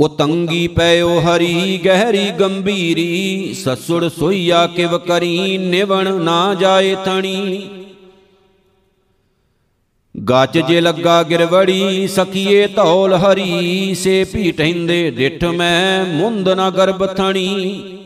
ਉਤੰਗੀ 0.00 0.68
ਪਇਓ 0.68 1.20
ਹਰੀ, 1.20 1.80
ਗਹਿਰੀ, 1.84 2.30
ਗੰਭੀਰੀ 2.30 3.54
ਸਸੁੜ 3.54 4.08
ਸੋਈਆ 4.08 4.66
ਕਿਵ 4.66 4.98
ਕਰੀ, 4.98 5.58
ਨਿਵਣ 5.58 6.14
ਨਾ 6.14 6.54
ਜਾਏ 6.54 6.96
ਥਣੀ। 7.04 7.68
ਗੱਚ 10.28 10.58
ਜੇ 10.58 10.80
ਲੱਗਾ 10.80 11.22
ਗਿਰਵੜੀ 11.22 12.08
ਸਖੀਏ 12.08 12.66
ਧੌਲ 12.66 13.14
ਹਰੀ, 13.14 13.94
ਸੇ 13.94 14.24
ਭੀਟਹਿੰਦੇ 14.24 15.10
ਡਿਠ 15.10 15.44
ਮੈਂ, 15.44 16.04
ਮੁੰਦ 16.06 16.48
ਨਾ 16.48 16.70
ਗਰਭ 16.70 17.06
ਥਣੀ। 17.06 17.96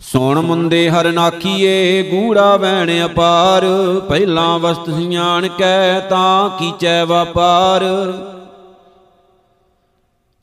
ਸੋਣ 0.00 0.40
ਮੁੰਦੇ 0.40 0.90
ਹਰ 0.90 1.12
ਨਾਖੀਏ 1.12 2.02
ਗੂੜਾ 2.02 2.56
ਵੈਣ 2.56 3.06
ਅਪਾਰ। 3.06 3.64
ਪਹਿਲਾਂ 4.08 4.58
ਵਸਤ 4.58 4.90
ਸਿਆਣ 4.90 5.48
ਕੈ, 5.48 6.00
ਤਾਂ 6.00 6.50
ਕੀਚੈ 6.50 7.04
ਵਪਾਰ। 7.04 7.84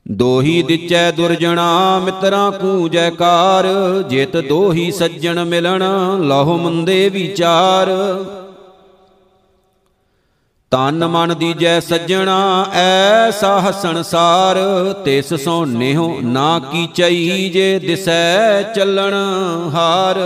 ਦੋਹੀ 0.08 0.62
ਦਿਚੈ 0.62 1.10
ਦੁਰਜਣਾ, 1.10 2.00
ਮਿੱਤਰਾਂ 2.04 2.52
ਕੂ 2.52 2.88
ਜੈਕਾਰ 2.88 3.66
ਜਿਤ 4.08 4.36
ਦੋਹੀ 4.36 4.90
ਸੱਜਣ 4.90 5.44
ਮਿਲਣ, 5.44 5.82
ਲਹੁ 6.20 6.56
ਮੁੰਦੇ 6.56 7.08
ਵਿਚਾਰ। 7.08 7.90
ਤਨ 10.70 11.06
ਮਨ 11.06 11.34
ਦੀਜੈ 11.38 11.80
ਸੱਜਣਾ 11.80 12.66
ਐਸਾ 12.72 13.60
ਹਸਣਸਾਰ 13.60 14.56
ਤਿਸ 15.04 15.34
ਸੋ 15.34 15.64
ਨਿਹੋ 15.64 16.20
ਨਾ 16.22 16.58
ਕੀ 16.58 16.86
ਚਈ 16.86 17.50
ਜੇ 17.50 17.78
ਦਿਸੈ 17.78 18.62
ਚੱਲਣ 18.62 19.14
ਹਾਰ। 19.74 20.16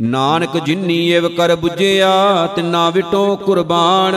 ਨਾਨਕ 0.00 0.58
ਜਿਨੀ 0.58 1.08
ਏਵ 1.08 1.28
ਕਰ 1.28 1.52
부ਜਿਆ 1.52 2.46
ਤਿਨਾ 2.46 2.90
ਵਿਟੋ 2.90 3.36
ਕੁਰਬਾਨ। 3.36 4.14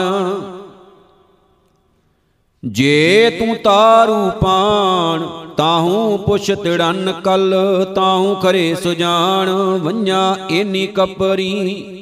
ਜੇ 2.64 3.36
ਤੂੰ 3.38 3.56
ਤਾਰੂ 3.56 4.30
ਪਾਣ, 4.30 5.26
ਤਾਹੂ 5.56 6.16
ਪੁਛ 6.18 6.50
ਤਿੜਨ 6.62 7.12
ਕਲ, 7.24 7.54
ਤਾਹੂ 7.94 8.34
ਕਰੇ 8.34 8.74
ਸੁਜਾਨ 8.74 9.48
ਵੰਨਿਆ 9.82 10.36
ਏਨੀ 10.50 10.86
ਕਪਰੀ। 10.86 11.97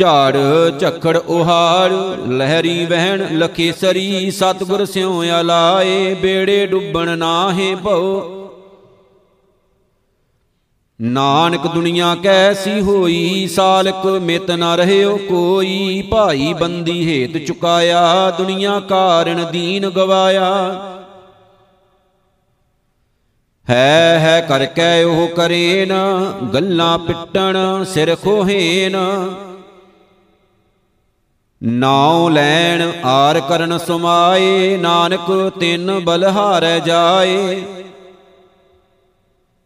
ਝਾੜ, 0.00 0.36
ਝਖੜ 0.78 1.16
ਉਹਾੜ, 1.16 1.92
ਲਹਿਰੀ 2.28 2.86
ਵਹਿਣ 2.86 3.38
ਲਖੇਸਰੀ 3.38 4.30
ਸਤਗੁਰ 4.30 4.84
ਸਿਉ 4.84 5.22
ਆਲਾਏ 5.22 6.14
ਬੇੜੇ 6.14 6.66
ਡੁੱਬਣ 6.66 7.18
ਨਾਹੇ 7.18 7.74
ਭਉ। 7.74 8.36
ਨਾਨਕ 11.00 11.66
ਦੁਨੀਆ 11.66 12.16
ਕੈਸੀ 12.22 12.80
ਹੋਈ, 12.80 13.48
ਸਾਲਕ 13.48 14.06
ਮਿਤ 14.06 14.50
ਨ 14.50 14.64
ਰਹਿਓ 14.76 15.16
ਕੋਈ, 15.16 16.02
ਭਾਈ 16.10 16.54
ਬੰਦੀ 16.54 17.06
ਹੇਤ 17.08 17.46
ਚੁਕਾਇਆ, 17.46 18.30
ਦੁਨੀਆ 18.30 18.80
ਕਾਰਨ 18.80 19.46
ਦੀਨ 19.52 19.90
ਗਵਾਇਆ। 19.90 20.50
ਹੈ 23.70 24.18
ਹੈ 24.18 24.40
ਕਰ 24.48 24.66
ਕੈ 24.66 25.04
ਉਹ 25.04 25.28
ਕਰੇਨ, 25.28 25.92
ਗੱਲਾਂ 26.54 26.98
ਪਿੱਟਣ, 26.98 27.84
ਸਿਰ 27.84 28.16
ਖੋਹੇਨ। 28.16 28.96
ਨਾਉ 31.62 32.28
ਲੈਣ 32.28 32.92
ਆਰ 33.04 33.40
ਕਰਨ 33.40 33.78
ਸੁਮਾਏ, 33.78 34.76
ਨਾਨਕ 34.76 35.52
ਤਿੰਨ 35.60 35.98
ਬਲਹਾਰੈ 35.98 36.78
ਜਾਏ। 36.78 37.62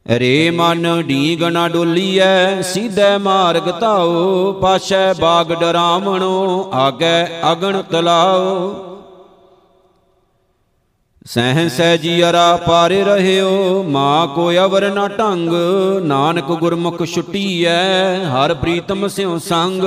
ਰੇ 0.09 0.51
ਮਨ 0.51 1.03
ਢੀਗ 1.03 1.43
ਨਾ 1.43 1.69
ਡੋਲੀਐ, 1.69 2.63
ਸਿੱਧੈ 2.63 3.19
ਮਾਰਗ 3.19 3.71
ਧਾਓ 3.81 4.53
ਪਾਛੈ 4.53 5.13
ਬਾਗ 5.13 5.53
ਡਰਾਵਣੋ, 5.53 6.71
ਆਗੈ 6.75 7.27
ਅਗਣ 7.53 7.83
ਤਲਾਓ 7.83 8.75
ਸਹਿ 11.27 11.69
ਸਹਿਜੀ 11.69 12.23
ਅਰਾ 12.25 12.57
ਪਾਰੇ 12.57 13.05
ਰਹਿਓ, 13.05 13.83
ਮਾ 13.83 14.27
ਕੋ 14.27 14.51
ਅਵਰ 14.53 14.91
ਨਾ 14.91 15.09
ਢੰਗ, 15.09 15.53
ਨਾਨਕ 16.05 16.53
ਗੁਰਮੁਖ 16.53 17.05
ਛੁਟੀਐ, 17.05 18.25
ਹਰ 18.25 18.55
ਪ੍ਰੀਤਮ 18.55 19.09
ਸਿਉ 19.09 19.39
ਸੰਗ। 19.39 19.83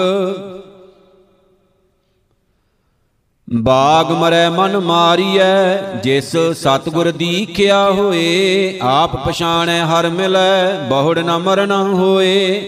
ਬਾਗ 3.54 4.12
ਮਰੈ 4.12 4.50
ਮਨ 4.50 4.78
ਮਾਰੀਐ, 4.78 5.78
ਜਿਸ 6.04 6.36
ਸਤਗੁਰ 6.38 7.12
ਦੀਖਿਆ 7.12 7.92
ਹੋਏ, 7.92 8.80
ਆਪ 8.82 9.28
ਪਛਾਣੈ 9.28 9.86
ਹਰ 9.86 10.10
ਮਿਲੈ, 10.10 10.80
ਬਹੁੜ 10.90 11.20
ਨ 11.20 11.38
ਮਰਨਾ 11.38 11.84
ਹੋਏ। 11.84 12.62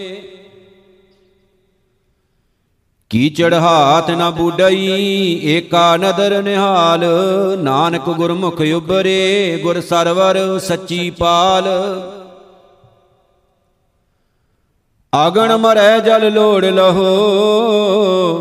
ਕੀਚੜ 3.10 3.54
ਹਾਥ 3.54 4.10
ਨ 4.10 4.30
ਬੁਡਈ, 4.30 5.40
ਏਕਾ 5.44 5.96
ਨਦਰ 5.96 6.42
ਨਿਹਾਲ, 6.42 7.04
ਨਾਨਕ 7.58 8.10
ਗੁਰਮੁਖ 8.10 8.60
ਉਬਰੇ 8.74 9.60
ਗੁਰ 9.62 9.80
ਸਰਵਰ 9.80 10.58
ਸੱਚੀ 10.58 11.10
ਪਾਲ। 11.10 11.68
ਆਗਣ 15.14 15.56
ਮਰੈ 15.56 15.98
ਜਲ 15.98 16.32
ਲੋੜ 16.32 16.64
ਲਹੋ, 16.64 17.04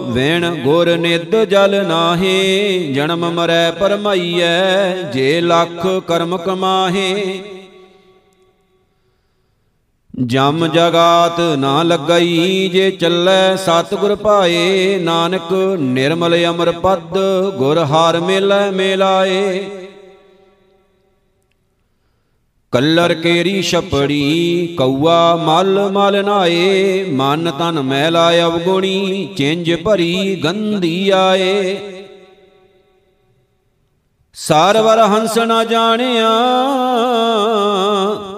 ਵੇਣ 0.10 0.56
ਗੁਰ 0.56 0.98
ਨਿਦ 0.98 1.44
ਜਲ 1.44 1.86
ਨਾਹੀ, 1.88 2.94
ਜਨਮ 2.94 3.32
ਮਰੈ 3.32 3.72
ਪਰਮਈਐ, 3.72 5.04
ਜੇ 5.14 5.42
ਲੱਖ 5.42 5.88
ਕਰਮ 6.08 6.38
ਕਮਾਹੇ। 6.38 7.42
ਜਮ 10.26 10.68
ਜਗਾਤ 10.68 11.40
ਨਾ 11.58 11.84
ਲੱਗਈ, 11.84 12.70
ਜੇ 12.70 12.92
ਚੱਲੈ 12.92 13.56
ਸਤਿਗੁਰ 13.56 14.16
ਪਾਏ 14.16 15.00
ਨਾਨਕ 15.00 15.54
ਨਿਰਮਲ 15.80 16.46
ਅਮਰ 16.50 16.72
ਪਦ 16.72 17.18
ਗੁਰ 17.58 17.78
ਹਾਰ 17.78 18.20
ਮੇਲੇ 18.20 18.72
ਮੇਲਾਏ। 18.72 19.70
ਕੱਲਰ 22.72 23.14
ਕੇਰੀ 23.14 23.62
ਛਪੜੀ 23.62 24.76
ਕੌਆ 24.78 25.36
ਮਲ 25.36 25.80
ਮਲ 25.92 26.26
ਨਾਏ, 26.26 27.04
ਮਨ 27.12 27.52
ਤਨ 27.52 27.82
ਮੈਲਾ 27.82 28.30
ਅਵਗੁਣੀ 28.40 29.30
ਚਿੰਜ 29.38 29.76
ਭਰੀ 29.84 30.36
ਗੰਧੀ 30.36 31.10
ਆਏ। 31.10 31.78
ਸਾਰਵਰ 34.34 35.00
ਹੰਸ 35.06 35.38
ਨ 35.38 35.64
ਜਾਣਿਆ, 35.68 36.30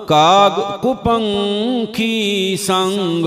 ਕਾਗ 0.07 0.61
ਕੁਪੰਖੀ 0.81 2.57
ਸੰਗ। 2.57 3.25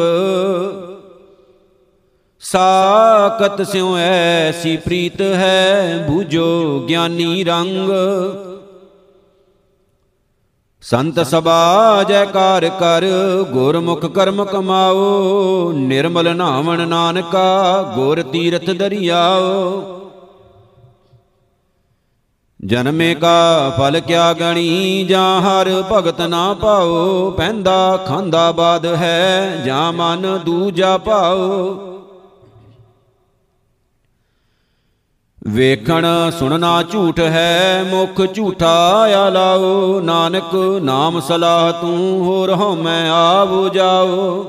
ਸਾਕਤ 2.40 3.62
ਸਿਉ 3.66 3.96
ਐਸੀ 3.96 4.76
ਪ੍ਰੀਤ 4.76 5.20
ਹੈ, 5.20 6.04
ਬੂਝੋ 6.08 6.80
ਗਿਆਨੀ 6.88 7.44
ਰੰਗ। 7.44 7.90
ਸੰਤ 10.90 11.26
ਸਭਾ 11.26 12.04
ਜੈਕਾਰ 12.08 12.68
ਕਰ 12.68 13.04
ਗੁਰਮੁਖ 13.50 14.06
ਕਰਮ 14.06 14.44
ਕਮਾਓ। 14.44 15.72
ਨਿਰਮਲ 15.72 16.36
ਨਾਵਣ 16.36 16.88
ਨਾਨਕਾ, 16.88 17.82
ਗੁਰ 17.94 18.22
ਤੀਰਥ 18.22 18.70
ਦਰਿਆਓ। 18.70 19.82
ਜਨਮੇ 22.64 23.14
ਕਾ 23.14 23.70
ਫਲ 23.78 24.00
ਕਿਆ 24.00 24.32
ਗਣੀ, 24.32 25.04
ਜਾਂ 25.04 25.40
ਹਰ 25.40 25.82
ਭਗਤ 25.92 26.20
ਨਾ 26.20 26.54
ਪਾਓ। 26.54 27.30
ਪੈਂਦਾ 27.30 27.96
ਖਾਂਦਾ 27.96 28.52
ਬਾਦ 28.52 28.86
ਹੈ, 28.86 29.62
ਜਾਂ 29.66 29.92
ਮਨ 29.92 30.40
ਦੂਜਾ 30.44 30.98
ਪਾਓ। 30.98 31.93
ਵੇਖਣ 35.46 36.06
ਸੁਣਨਾ 36.38 36.82
ਝੂਠ 36.82 37.20
ਹੈ, 37.20 37.84
ਮੁਖ 37.90 38.34
ਝੂਠਾ 38.34 39.00
ਆ 39.00 39.28
ਲਾਓ 39.30 40.00
ਨਾਨਕ 40.00 40.80
ਨਾਮ 40.82 41.20
ਸਲਾਹ 41.20 41.72
ਤੂੰ 41.72 42.24
ਹੋਰ 42.24 42.52
ਹਉਮੈ 42.54 43.10
ਆਵ 43.10 43.68
ਜਾਓ। 43.68 44.46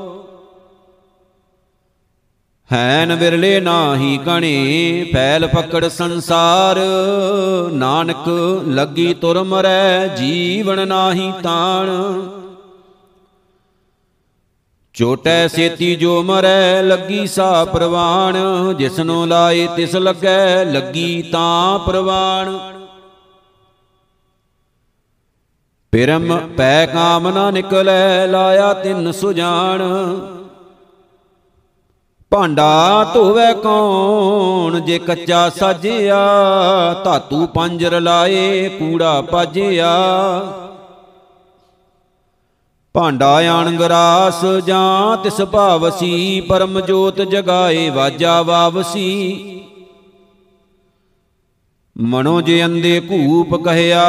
ਹੈਨ 2.73 3.15
ਵਿਰਲੇ 3.15 3.59
ਨਾਹੀ 3.59 4.19
ਕਣੇ, 4.25 5.05
ਫੈਲ 5.13 5.47
ਪਕੜ 5.47 5.87
ਸੰਸਾਰ। 5.87 6.79
ਨਾਨਕ 7.71 8.29
ਲੱਗੀ 8.67 9.13
ਤੁਰ 9.13 9.43
ਮਰੈ, 9.43 10.07
ਜੀਵਨ 10.07 10.87
ਨਾਹੀ 10.87 11.33
ਤਾਣ। 11.43 11.87
ਚੋਟੈ 14.95 15.47
ਸੇਤੀ 15.47 15.95
ਜੋ 15.95 16.23
ਮਰੈ, 16.23 16.81
ਲੱਗੀ 16.81 17.27
ਸਾ 17.27 17.65
ਪ੍ਰਵਾਣ। 17.65 18.37
ਜਿਸਨੂੰ 18.73 19.27
ਲਾਏ 19.27 19.67
ਤਿਸ 19.75 19.95
ਲੱਗੈ, 19.95 20.65
ਲੱਗੀ 20.65 21.21
ਤਾਂ 21.21 21.79
ਪ੍ਰਵਾਣ। 21.79 22.57
ਪਿਰਮ 25.91 26.37
ਪੈ 26.57 26.85
ਕਾਮ 26.85 27.29
ਨਾ 27.29 27.51
ਨਿਕਲੈ, 27.51 28.27
ਲਾਇਆ 28.27 28.73
ਤਿੰਨ 28.73 29.11
ਸੁਜਾਨ 29.11 29.81
ਭਾਂਡਾ 32.31 33.11
ਧੋਵੇ 33.13 33.53
ਕੌਣ, 33.53 34.79
ਜੇ 34.79 34.99
ਕੱਚਾ 34.99 35.49
ਸਾਜਿਆ, 35.49 36.17
ਧਾਤੂ 37.03 37.45
ਪੰਜਰ 37.47 38.01
ਲਾਏ, 38.01 38.69
ਕੂੜਾ 38.69 39.21
ਪਾਜਿਆ। 39.21 39.91
ਭਾਂਡਾ 42.95 43.29
ਆਣ 43.29 43.75
ਗਰਾਸ, 43.75 44.45
ਜਾਂ 44.65 45.17
ਤਿਸ 45.17 45.41
ਭਾਵਸੀ 45.41 46.41
ਪਰਮ 46.41 46.79
ਜੋਤ 46.79 47.21
ਜਗਾਏ 47.21 47.89
ਵਾਜਾ 47.89 48.41
ਵਾਵਸੀ। 48.41 49.61
ਮਨੋ 51.97 52.41
ਜੇ 52.41 52.65
ਅੰਦੇ 52.65 52.99
ਕੂਪ 52.99 53.55
ਕਹਿਆ 53.63 54.05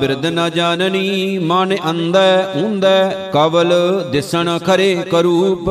ਬਿਰਦ 0.00 0.26
ਨ 0.26 0.50
ਜਾਣਨੀ, 0.50 1.38
ਮਨ 1.38 1.76
ਅੰਦੈ 1.90 2.52
ਉਂਦੈ 2.56 3.10
ਕਵਲ 3.32 3.72
ਦਿਸਣ 4.12 4.58
ਖਰੇ 4.58 4.94
ਕਰੂਪ। 5.10 5.70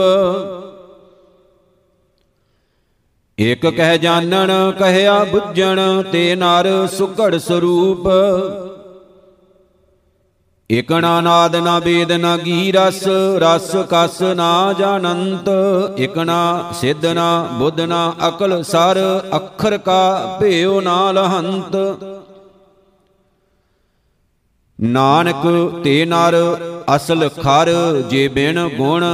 ਇਕ 3.37 3.67
ਕਹਿ 3.67 3.97
ਜਾਣਨ, 3.97 4.71
ਕਹਿਆ 4.79 5.23
ਬੁੱਝਣ, 5.23 6.03
ਤੇ 6.11 6.35
ਨਰ 6.35 6.87
ਸੁਕੜ 6.97 7.37
ਸਰੂਪ। 7.37 8.07
ਇਕਣਾ 10.72 11.22
ਨਾਦ 11.22 11.55
ਨਾ 11.55 11.79
ਬੇਦ 11.79 12.12
ਨਾ 12.12 12.38
ਗੀ 12.38 12.72
ਰਸ 12.72 13.03
ਰਸ 13.38 13.72
ਕਸ 13.90 14.22
ਨਾ 14.22 14.51
ਜਾਣੰਤ। 14.79 15.50
ਇਕਣਾ 15.98 16.72
ਸਿੱਧ 16.81 17.05
ਨਾ, 17.05 17.48
ਬੁੱਧ 17.53 17.81
ਨਾ, 17.81 18.14
ਅਕਲ 18.27 18.64
ਸਰ, 18.64 19.00
ਅੱਖਰ 19.36 19.77
ਕਾ 19.77 20.38
ਭੇਉ 20.40 20.79
ਨਾ 20.81 21.12
ਲਹੰਤ। 21.12 21.75
ਨਾਨਕ 24.81 25.44
ਤੇ 25.84 26.05
ਨਰ, 26.05 26.36
ਅਸਲ 26.96 27.29
ਖਰ, 27.29 27.72
ਜੇ 28.10 28.27
ਬਿਨ 28.27 28.70
ਗੁਣ 28.77 29.05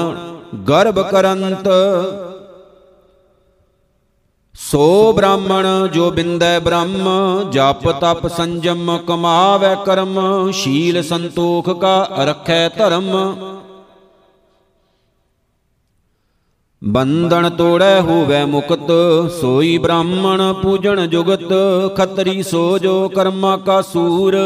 ਗਰਭ 0.70 1.02
ਕਰੰਤ। 1.02 1.68
ਸੋ 4.58 5.14
ਬ੍ਰਾਹਮਣ 5.14 5.88
ਜੋ 5.88 6.12
ਬਿੰਦੈ 6.12 6.60
ਬ੍ਰਹਮ, 6.60 7.08
ਜਪ 7.52 7.92
ਤਪ 7.92 8.28
ਸੰਜਮ, 8.28 8.98
ਕਮਾਵੇ 9.08 9.76
ਕਰਮ, 9.86 10.20
ਸ਼ੀਲ 10.52 11.02
ਸੰਤੋਖ 11.04 11.70
ਕਾ 11.82 12.08
ਰਖੈ 12.20 12.70
ਧਰਮ। 12.70 13.12
ਬੰਧਨ 16.84 17.50
ਤੋੜੈ 17.50 18.00
ਹੋਵੇ 18.02 18.44
ਮੁਕਤ, 18.46 18.92
ਸੋਈ 19.42 19.78
ਬ੍ਰਾਹਮਣ 19.78 20.54
ਪੂਜਣ 20.54 21.06
ਜੁਗਤ, 21.06 21.54
ਖਤਰੀ 21.98 22.44
ਸੋ 22.44 22.78
ਜੋ 22.78 23.10
ਕਰਮਾ 23.10 23.58
ਕਾ 23.58 23.82
ਸੂਰ। 23.82 24.38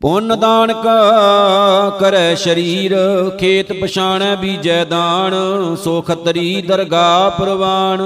ਪੁੰਨ 0.00 0.40
ਦਾਨ 0.40 0.72
ਕਾ 0.72 1.98
ਕਰੈ 2.00 2.34
ਸ਼ਰੀਰ, 2.34 2.94
ਖੇਤ 3.38 3.72
ਪਛਾਣੈ 3.72 4.36
ਬੀਜੈ 4.36 4.84
ਦਾਨ 4.84 5.34
ਸੋ 5.76 6.00
ਖਤਰੀ 6.00 6.62
ਦਰਗਾ 6.62 7.28
ਪ੍ਰਵਾਨ। 7.28 8.00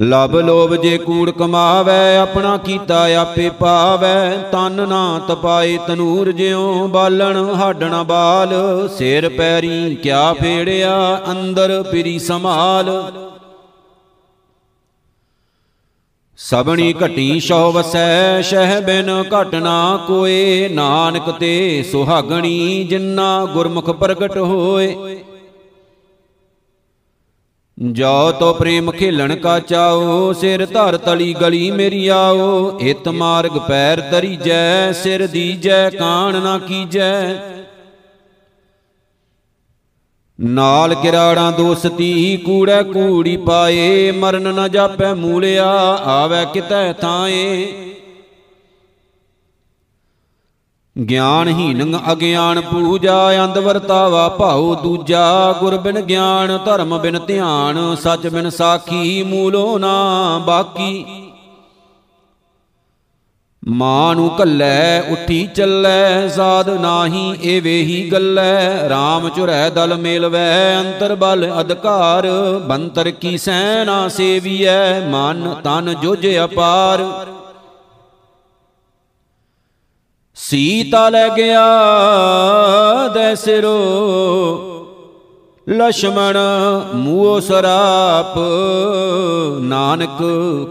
ਲਬ 0.00 0.36
ਲੋਭ 0.36 0.74
ਜੇ 0.74 0.98
ਕੂੜ 0.98 1.30
ਕਮਾਵੇ, 1.30 2.16
ਆਪਣਾ 2.16 2.56
ਕੀਤਾ 2.56 3.20
ਆਪੇ 3.20 3.50
ਪਾਵੇ। 3.50 4.38
ਤਨ 4.52 4.88
ਨਾ 4.88 5.20
ਤਪਾਏ 5.28 5.78
ਤਨੂਰ 5.86 6.32
ਜਿਉ 6.32 6.88
ਬਾਲਣ 6.88 7.54
ਹਾਡਣਾ 7.54 8.02
ਬਾਲ। 8.02 8.54
ਸਿਰ 8.88 9.28
ਪੈਰੀ 9.28 9.94
ਕਿਆ 9.94 10.32
ਫੇੜਿਆ, 10.32 11.20
ਅੰਦਰ 11.30 11.82
ਪਿਰੀ 11.82 12.18
ਸਮਾਲ 12.18 12.90
ਸਬਣੀ 16.38 16.94
ਘਟੀ 17.04 17.40
ਸੋ 17.40 17.72
ਵਸੈ 17.72 18.40
ਸ਼ਹਿ 18.42 18.80
ਬਿਨ 18.80 19.10
ਘਟਨਾ 19.34 20.04
ਕੋਏ। 20.06 20.68
ਨਾਨਕ 20.68 21.30
ਤੇ 21.30 21.82
ਸੁਹਾਗਣੀ 21.92 22.84
ਜਿੰਨਾ 22.84 23.44
ਗੁਰਮੁਖ 23.44 23.90
ਪ੍ਰਗਟ 23.90 24.36
ਹੋਏ। 24.38 24.94
ਜੋ 27.78 28.32
ਤੋ 28.32 28.52
ਪ੍ਰੇਮ 28.52 28.90
ਖੇਲਣ 28.90 29.34
ਕਾ 29.36 29.58
ਚਾਓ 29.60 30.32
ਸਿਰ 30.32 30.66
ਧਰ 30.66 30.96
ਤਲੀ 30.96 31.32
ਗਲੀ 31.34 31.70
ਮੇਰੀ 31.70 32.06
ਆਓ। 32.08 32.78
ਇਤ 32.80 33.08
ਮਾਰਗ 33.08 33.58
ਪੈਰ 33.58 34.00
ਤਰੀਜੈ 34.00 34.92
ਸਿਰ 34.92 35.26
ਦੀਜੈ 35.26 35.88
ਕਾਣ 35.90 36.40
ਨਾ 36.42 36.58
ਕੀਜੈ। 36.58 37.34
ਨਾਲ 40.40 40.94
ਕਿਰਾੜਾਂ 40.94 41.52
ਦੋਸਤੀ 41.52 42.36
ਕੂੜੈ 42.36 42.82
ਕੂੜੀ 42.82 43.36
ਪਾਏ, 43.36 44.10
ਮਰਨ 44.10 44.54
ਨ 44.54 44.68
ਜਾਪੈ 44.68 45.14
ਮੂਲਿਆ, 45.14 45.70
ਆਵੇ 46.04 46.44
ਕਿਤੈ 46.52 46.92
ਥਾਏ। 46.92 47.66
ਗਿਆਨਹੀਨ 51.08 51.98
ਅਗਿਆਨ 52.12 52.60
ਪੂਜਾ, 52.60 53.44
ਅੰਧ 53.44 53.58
ਵਰਤਾਵਾ 53.58 54.28
ਭਾਉ 54.28 54.74
ਦੂਜਾ, 54.74 55.54
ਗੁਰ 55.60 55.78
ਬਿਨ 55.78 56.00
ਗਿਆਨ, 56.00 56.58
ਧਰਮ 56.64 56.98
ਬਿਨ 56.98 57.18
ਧਿਆਨ, 57.26 57.96
ਸੱਚ 57.96 58.26
ਬਿਨ 58.26 58.50
ਸਾਖੀ 58.50 59.22
ਮੂਲੋ 59.22 59.78
ਨਾ 59.78 59.94
ਬਾਕੀ। 60.46 61.23
ਮਾਂ 63.68 64.14
ਨੂੰ 64.14 64.30
ਕੱਲੇ 64.30 65.00
ਉੱਠੀ 65.10 65.46
ਚੱਲੈ 65.46 66.28
ਸਾਧ 66.28 66.68
ਨਾਹੀ 66.70 67.36
ਏ 67.42 67.60
ਵੇਹੀ 67.60 68.10
ਗੱਲੇ। 68.10 68.42
RAM 68.88 69.28
ਚੁਰੈ 69.36 69.70
ਦਲ 69.70 69.96
ਮੇਲਵੈ, 69.96 70.80
ਅੰਤਰ 70.80 71.14
ਬਲ 71.14 71.60
ਅਧਕਾਰ, 71.60 72.26
ਬੰਤਰ 72.66 73.10
ਕੀ 73.10 73.38
ਸੈਨਾ 73.38 74.08
ਸੇਵੀਐ, 74.08 75.00
ਮਨ 75.00 75.54
ਤਨ 75.64 75.94
ਜੁਜ 76.02 76.26
ਅਪਾਰ। 76.44 77.04
ਸੀਤਾ 80.36 81.08
ਲੈ 81.08 81.28
ਗਿਆ 81.28 81.64
ਦੈ 83.08 83.34
ਸਿਰੋ 83.34 84.73
ਲਛਮਣ 85.68 86.36
ਮੂਹ 86.94 87.40
ਸਰਾਪ, 87.40 88.38
ਨਾਨਕ 89.60 90.22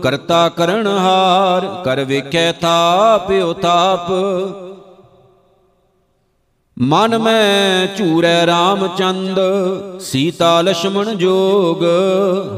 ਕਰਤਾ 0.03 0.49
ਕਰਨ 0.49 0.87
ਹਾਰ, 0.87 1.81
ਕਰ 1.85 2.03
ਵੇਖੈ 2.03 2.51
ਤਾਪ 2.51 3.31
ਉਤਾਪ 3.31 4.11
ਮਨ 6.79 7.17
ਮੈਂ 7.17 7.87
ਝੂਰੈ 7.97 8.45
ਰਾਮਚੰਦ, 8.45 9.39
ਸੀਤਾ 9.99 10.61
ਲਛਮਣ 10.61 11.13
ਜੋਗ, 11.15 11.83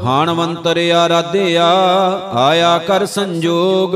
ਹਾਣਵੰਤਰ 0.05 0.77
ਆਰਾਧਿਆ, 0.95 1.67
ਆਇਆ 2.33 2.77
ਕਰ 2.77 3.05
ਸੰਜੋਗ। 3.05 3.95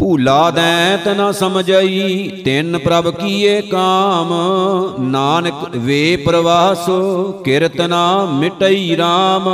ਭੂਲਾ 0.00 0.50
ਦੈਤ 0.50 1.08
ਨ 1.08 1.32
ਸਮਝਈ, 1.32 2.28
ਤਿੰਨ 2.44 2.78
ਪ੍ਰਭ 2.78 3.08
ਕੀਏ 3.10 3.60
ਕਾਮ। 3.60 4.30
ਨਾਨਕ 5.00 5.76
ਵੇ 5.76 6.16
ਪ੍ਰਵਾਸੋ 6.16 7.32
ਕਿਰਤਨਾ 7.44 8.24
ਮਿਟਈ 8.24 8.96
RAM 8.96 9.48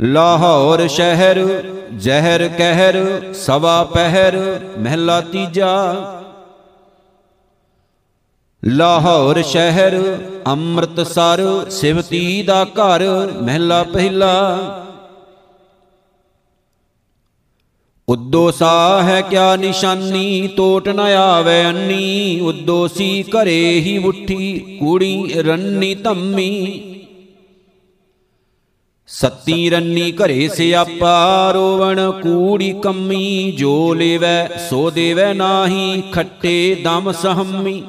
ਲਾਹੌਰ 0.00 0.86
ਸ਼ਹਿਰ, 0.88 1.38
ਜ਼ਹਿਰ 1.94 2.48
ਕਹਿਰ, 2.48 2.98
ਸਵਾ 3.34 3.82
ਪਹਿਰ, 3.84 4.38
ਮਹਿਲਾ 4.78 5.20
ਤੀਜਾ। 5.20 5.72
ਲਾਹੌਰ 8.62 9.42
ਸ਼ਹਿਰ, 9.42 9.98
ਅੰਮ੍ਰਿਤਸਰ 10.46 11.42
ਸਿਵਤੀ 11.70 12.42
ਦਾ 12.42 12.64
ਘਰ, 12.64 13.06
ਮਹਿਲਾ 13.42 13.82
ਪਹਿਲਾ। 13.82 14.36
ਉਦੋ 18.10 18.50
ਸਾ 18.50 19.02
ਹੈ 19.02 19.20
ਕਿਆ 19.20 19.56
ਨਿਸ਼ਾਨੀ 19.56 20.48
ਟੋਟ 20.56 20.88
ਨ 20.88 21.00
ਆਵੇ 21.00 21.64
ਅੰਨੀ। 21.64 22.40
ਉਦੋ 22.40 22.88
ਸੀ 22.88 23.22
ਘਰੇ 23.22 23.80
ਹੀ 23.80 23.98
ਉਠੀ, 23.98 24.76
ਕੂੜੀ 24.80 25.32
ਰੰਨੀ 25.34 25.94
ਧੰਮੀ। 25.94 26.82
ਸੱਤੀ 29.06 29.70
ਰੰਨੀ 29.70 30.12
ਘਰੇ 30.12 30.48
ਸਿਆਪਾ 30.48 31.50
ਰੋਵਣ 31.54 32.10
ਕੂੜੀ 32.10 32.74
ਕੰਮੀ। 32.82 33.52
ਜੋ 33.52 33.94
ਲੇਵੈ, 33.94 34.50
ਸੋ 34.70 34.90
ਦੇਵੈ 34.90 35.34
ਨਾਹੀ, 35.34 36.02
ਖੱਟੇ 36.12 36.74
ਦਮ 36.84 37.12
ਸਹਮੀ। 37.12 37.82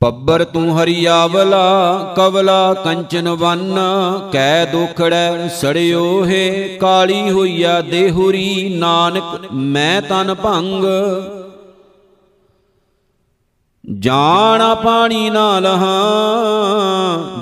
ਪੱਬਰ 0.00 0.44
ਤੂੰ 0.44 0.82
ਹਰੀਆਵਲਾ 0.82 2.14
ਕਵਲਾ 2.16 2.74
ਕੰਚਨ 2.74 3.28
ਵੰਨ 3.28 3.78
ਕੈ 4.32 4.64
ਦੁਖੜੈ 4.64 5.48
ਸੜਿਓ 5.48 6.24
ਹੈ, 6.24 6.76
ਕਾਲੀ 6.76 7.30
ਹੋਈਆ 7.30 7.80
ਦੇਹੁਰੀ, 7.80 8.76
ਨਾਨਕ 8.78 9.52
ਮੈਂ 9.52 10.02
ਤਨ 10.02 10.34
ਭੰਗ। 10.34 10.84
ਜਾਣਾ 13.98 14.74
ਪਾਣੀ 14.74 15.30
ਨਾ 15.30 15.58
ਲਹਾ 15.60 15.94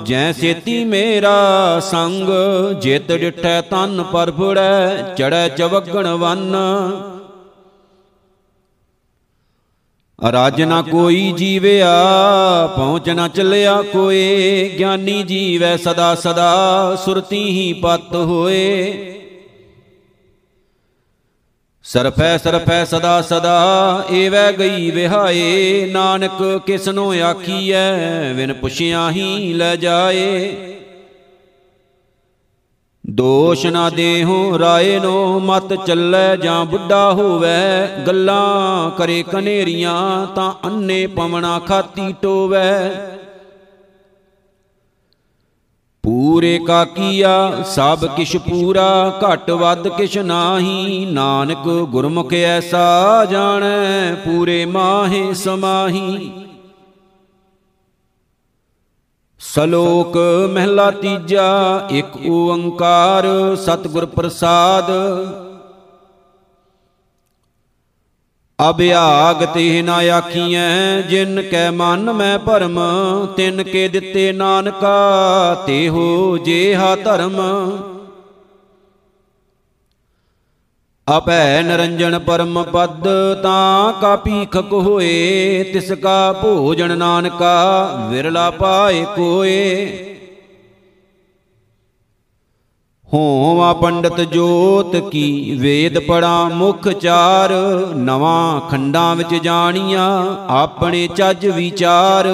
ਜੈ 0.03 0.31
ਸੇਤੀ 0.31 0.83
ਮੇਰਾ 0.85 1.79
ਸੰਗ, 1.79 2.29
ਜਿਤ 2.81 3.11
ਡਿਠੈ 3.11 3.61
ਤਨ 3.61 4.03
ਪਰਫੜੈ 4.03 5.15
ਚੜੈ 5.17 5.47
ਚਵਗਣ 5.47 6.07
ਵੰਨ। 6.07 6.55
ਰਾਜ 10.31 10.61
ਨਾ 10.61 10.81
ਕੋਈ 10.81 11.31
ਜੀਵਿਆ, 11.31 11.93
ਪਹੁੰਚ 12.75 13.09
ਨਾ 13.09 13.27
ਚੱਲਿਆ 13.27 13.81
ਕੋਏ। 13.81 14.69
ਗਿਆਨੀ 14.79 15.23
ਜੀਵੈ 15.23 15.77
ਸਦਾ 15.77 16.15
ਸਦਾ, 16.15 16.95
ਸੁਰਤੀ 17.05 17.45
ਹੀ 17.45 17.73
ਪਤ 17.73 18.15
ਹੋਏ। 18.15 18.93
ਸਰਫੈ 21.83 22.37
ਸਰਫੈ 22.37 22.85
ਸਦਾ 22.85 23.21
ਸਦਾ, 23.21 24.05
ਏਵੈ 24.11 24.51
ਗਈ 24.51 24.91
ਵਿਹਾਏ। 24.91 25.89
ਨਾਨਕ 25.91 26.61
ਕਿਸਨੋ 26.65 27.13
ਆਖੀਐ 27.21 28.33
ਵਿਨ 28.33 28.53
ਪੁਛਿਆ 28.53 29.11
ਹੀ 29.11 29.53
ਲੈ 29.53 29.75
ਜਾਏ। 29.75 30.55
ਦੋਸ਼ 33.09 33.65
ਨਾ 33.67 33.89
ਦੇਹੋ 33.89 34.59
ਰਾਏ 34.59 34.99
ਨੋ 34.99 35.39
ਮਤ 35.39 35.73
ਚੱਲੇ 35.87 36.37
ਜਾਂ 36.37 36.65
ਬੁੱਢਾ 36.65 37.11
ਹੋਵੇ। 37.13 37.87
ਗੱਲਾਂ 38.07 38.91
ਕਰੇ 38.91 39.23
ਕਨੇਰੀਆਂ 39.23 40.27
ਤਾਂ 40.27 40.53
ਅੰਨੇ 40.65 41.07
ਪਵਣਾ 41.07 41.59
ਖਾਤੀ 41.59 42.15
ਟੋਵੇ। 42.21 42.89
ਪੂਰੇ 46.03 46.59
ਕਾ 46.67 46.85
ਕੀਆ 46.85 47.63
ਸਭ 47.65 48.05
ਕਿਛ 48.05 48.37
ਪੂਰਾ, 48.37 49.19
ਘਟ 49.19 49.51
ਵੱਧ 49.51 49.87
ਕਿਛ 49.87 50.17
ਨਾਹੀ। 50.17 51.05
ਨਾਨਕ 51.05 51.67
ਗੁਰਮੁਖ 51.89 52.33
ਐਸਾ 52.33 53.25
ਜਾਣੈ, 53.25 54.15
ਪੂਰੇ 54.15 54.65
ਮਾਹੇ 54.65 55.33
ਸਮਾਹੀ। 55.33 56.31
ਸਲੋਕ 59.55 60.17
ਮਹਿਲਾ 60.53 60.91
ਤੀਜਾ, 60.91 61.87
ਇੱਕ 61.91 62.29
ਓੰਕਾਰ, 62.29 63.25
ਸਤਿਗੁਰ 63.55 64.05
ਪ੍ਰਸਾਦ। 64.05 64.91
ਅਭਿਆਗ 68.69 69.45
ਤੇ 69.45 69.81
ਨਾ 69.81 69.95
ਆਖੀਐ, 69.95 71.01
ਜਿਨ 71.01 71.41
ਕੈ 71.41 71.71
ਮਨ 71.71 72.13
ਮੈਂ 72.13 72.39
ਭਰਮ, 72.39 72.79
ਤਿਨ 73.37 73.63
ਕੇ 73.63 73.87
ਦਿੱਤੇ 73.87 74.31
ਨਾਨਕਾ, 74.31 75.63
ਤੇ 75.67 75.89
ਹੋ 75.89 76.37
ਜੇਹਾ 76.37 76.95
ਧਰਮ। 76.95 77.41
ਅਪੈ 81.07 81.61
ਨਰੰਜਨ 81.63 82.17
ਪਰਮ 82.19 82.63
ਪਦ, 82.63 83.07
ਤਾਂ 83.43 83.93
ਕਾ 83.93 84.15
ਪੀਖਕ 84.15 84.71
ਹੋਏ 84.73 85.63
ਤਿਸ 85.73 85.91
ਕਾ 85.91 86.33
ਭੋਜਨ 86.33 86.97
ਨਾਨਕਾ 86.97 87.85
ਵਿਰਲਾ 88.09 88.49
ਪਾਏ 88.51 89.05
ਕੋਏ। 89.15 89.85
ਹੋਵਾ 93.13 93.71
ਪੰਡਤ 93.73 94.21
ਜੋਤ 94.21 94.95
ਕੀ 95.09 95.57
ਵੇਦ 95.59 95.99
ਪੜਾ 95.99 96.43
ਮੁਖ 96.43 96.87
ਚਾਰ, 96.89 97.51
ਨਵਾਂ 97.95 98.61
ਖੰਡਾਂ 98.61 99.15
ਵਿੱਚ 99.15 99.35
ਜਾਣੀਆਂ 99.35 100.09
ਆਪਣੇ 100.49 101.07
ਚੱਜ 101.07 101.45
ਵਿਚਾਰ। 101.47 102.27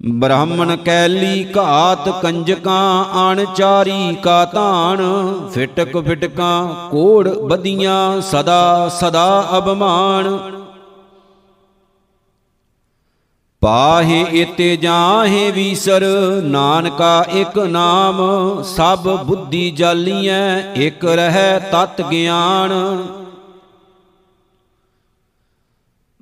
ਬ੍ਰਾਹਮਣ 0.00 0.76
ਕੈਲੀ 0.76 1.46
ਘਾਤ 1.56 2.08
ਕੰਜਕਾਂ 2.22 3.04
ਆਣ 3.14 3.44
ਚਾਰੀ 3.54 4.14
ਕਾ 4.14 4.44
ਧਾਨ 4.44 5.02
ਫਿਟਕ 5.54 5.96
ਫਿਟਕਾਂ, 6.06 6.88
ਕੋੜ 6.90 7.28
ਬਦੀਆਂ 7.28 8.20
ਸਦਾ 8.20 8.88
ਸਦਾ 8.88 9.48
ਅਬਮਾਨ 9.58 10.38
ਪਾਹੇ 13.62 14.20
ਇਤੇ 14.32 14.76
ਜਾਹੇ 14.76 15.50
ਵੀਸਰ, 15.50 16.04
ਨਾਨਕਾ 16.44 17.24
ਇੱਕ 17.32 17.58
ਨਾਮ, 17.58 18.20
ਸਭ 18.62 19.08
ਬੁੱਧੀ 19.24 19.70
ਜਾਲੀਐ, 19.70 20.58
ਇੱਕ 20.74 21.04
ਰਹਿ 21.04 21.58
ਤਤ 21.72 22.00
ਗਿਆਨ। 22.02 22.72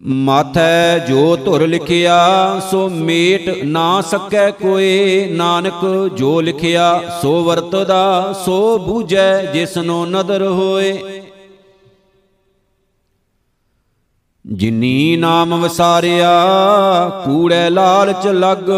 ਮਾਥੈ 0.03 0.99
ਜੋ 0.99 1.37
ਧੁਰ 1.37 1.67
ਲਿਖਿਆ, 1.67 2.17
ਸੋ 2.71 2.89
ਮੇਟ 2.89 3.65
ਨਾ 3.65 4.01
ਸਕੈ 4.01 4.51
ਕੋਏ। 4.51 5.27
ਨਾਨਕ 5.27 6.11
ਜੋ 6.17 6.41
ਲਿਖਿਆ, 6.41 7.03
ਸੋ 7.23 7.45
ਵਰਤਦਾ, 7.45 8.33
ਸੋ 8.45 8.79
ਬੂਝੈ 8.79 9.43
ਜਿਸਨੋ 9.43 10.07
ਨਦਰ 10.07 10.43
ਹੋਏ। 10.43 11.23
ਜਿਨੀ 14.47 15.17
ਨਾਮ 15.17 15.61
ਵਸਾਰਿਆ, 15.61 16.33
ਕੂੜੈ 17.25 17.71
ਲਾਲਚ 17.71 18.27
ਲਗ। 18.27 18.71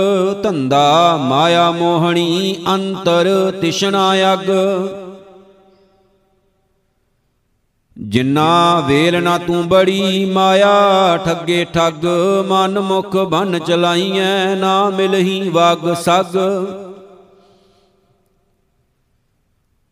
ਧੰਦਾ 0.42 1.16
ਮਾਇਆ 1.16 1.70
ਮੋਹਣੀ, 1.70 2.56
ਅੰਤਰ 2.74 3.52
ਤਿਸ਼ਨਾ 3.60 4.14
ਅਗ। 4.32 4.50
ਜਿਨਾ 8.00 8.80
ਵੇਲ 8.88 9.22
ਨਾ 9.22 9.38
ਤੂੰ 9.38 9.68
ਬੜੀ 9.68 10.24
ਮਾਇਆ, 10.24 11.16
ਠੱਗੇ 11.24 11.66
ਠੱਗ 11.74 12.06
ਮਨ 12.48 12.80
ਮੁਖ 12.80 13.16
ਬਨ 13.16 13.58
ਚਲਾਈਐ, 13.58 14.54
ਨਾ 14.54 14.90
ਮਿਲਹੀ 14.90 15.48
ਵਗ 15.48 15.94
ਸਗ। 15.94 16.36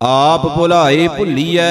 ਆਪ 0.02 0.46
ਭੁਲਾਏ 0.46 1.08
ਭੁੱਲੀਐ, 1.08 1.62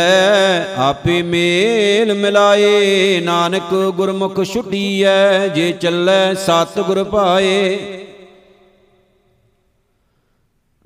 ਆਪੇ 0.78 1.22
ਮੇਲ 1.22 2.14
ਮਿਲਾਏ, 2.14 3.22
ਨਾਨਕ 3.22 3.74
ਗੁਰਮੁਖ 3.74 4.44
ਛੁੱਟੀਐ, 4.44 5.48
ਜੇ 5.48 5.72
ਚੱਲੈ 5.72 6.34
ਸਤ 6.34 6.80
ਗੁਰ 6.80 7.04
ਪਾਏ। 7.04 8.05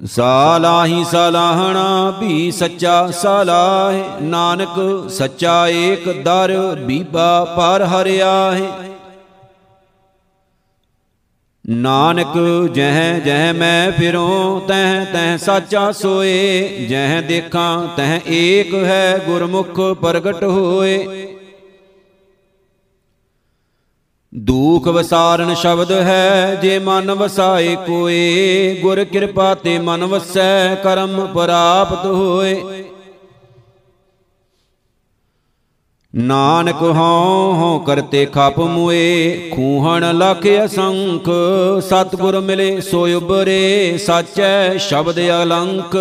ਸਾਲਾਹੀ 0.05 1.03
ਸਲਾਹਣਾ 1.03 2.09
ਵੀ 2.19 2.51
ਸੱਚਾ 2.51 3.12
ਸਲਾਹੇ, 3.12 4.03
ਨਾਨਕ 4.21 5.09
ਸੱਚਾ 5.09 5.67
ਏਕ 5.67 6.07
ਦਰ 6.23 6.75
ਬੀਬਾ 6.75 7.45
ਪਰ 7.57 7.83
ਹਰਿਆ 7.83 8.51
ਹੈ 8.51 8.71
ਨਾਨਕ 11.65 12.38
ਜਹ 12.73 13.19
ਜਹ 13.19 13.53
ਮੈਂ 13.53 13.91
ਫਿਰੋਂ, 13.91 14.62
ਤਹ 14.62 15.05
ਤਹ 15.13 15.38
ਸਾਚਾ 15.38 15.91
ਸੋਏ, 15.91 16.67
ਜਹ 16.89 17.21
ਦੇਖਾਂ 17.21 17.88
ਤਹ 17.97 18.29
ਏਕ 18.29 18.73
ਹੈ 18.73 19.21
ਗੁਰਮੁਖ 19.25 19.79
ਪ੍ਰਗਟ 20.01 20.43
ਹੋਏ। 20.43 21.28
ਦੂਖ 24.35 24.87
ਵਸਾਰਨ 24.87 25.55
ਸ਼ਬਦ 25.55 25.91
ਹੈ, 25.91 26.55
ਜੇ 26.55 26.79
ਮਨ 26.79 27.11
ਵਸਾਏ 27.11 27.75
ਕੋਏ, 27.75 28.75
ਗੁਰ 28.81 29.03
ਕਿਰਪਾ 29.03 29.55
ਤੇ 29.55 29.79
ਮਨ 29.79 30.03
ਵਸੈ, 30.03 30.75
ਕਰਮ 30.75 31.27
ਪ੍ਰਾਪਤ 31.27 32.05
ਹੋਏ। 32.05 32.83
ਨਾਨਕ 36.15 36.81
ਹਉ 36.81 37.53
ਹਉ 37.53 37.79
ਕਰਤੇ 37.79 38.25
ਖਪ 38.25 38.59
ਮੁਏ, 38.59 39.49
ਖੂਹਣ 39.55 40.17
ਲਖ 40.17 40.47
ਅਸੰਖ, 40.65 41.29
ਸਤਿਗੁਰ 41.83 42.39
ਮਿਲੇ 42.39 42.81
ਸੋ 42.81 43.07
ਉਬਰੇ 43.17 43.97
ਸਾਚੈ 43.97 44.77
ਸ਼ਬਦ 44.77 45.19
ਅਲੰਕ। 45.43 45.97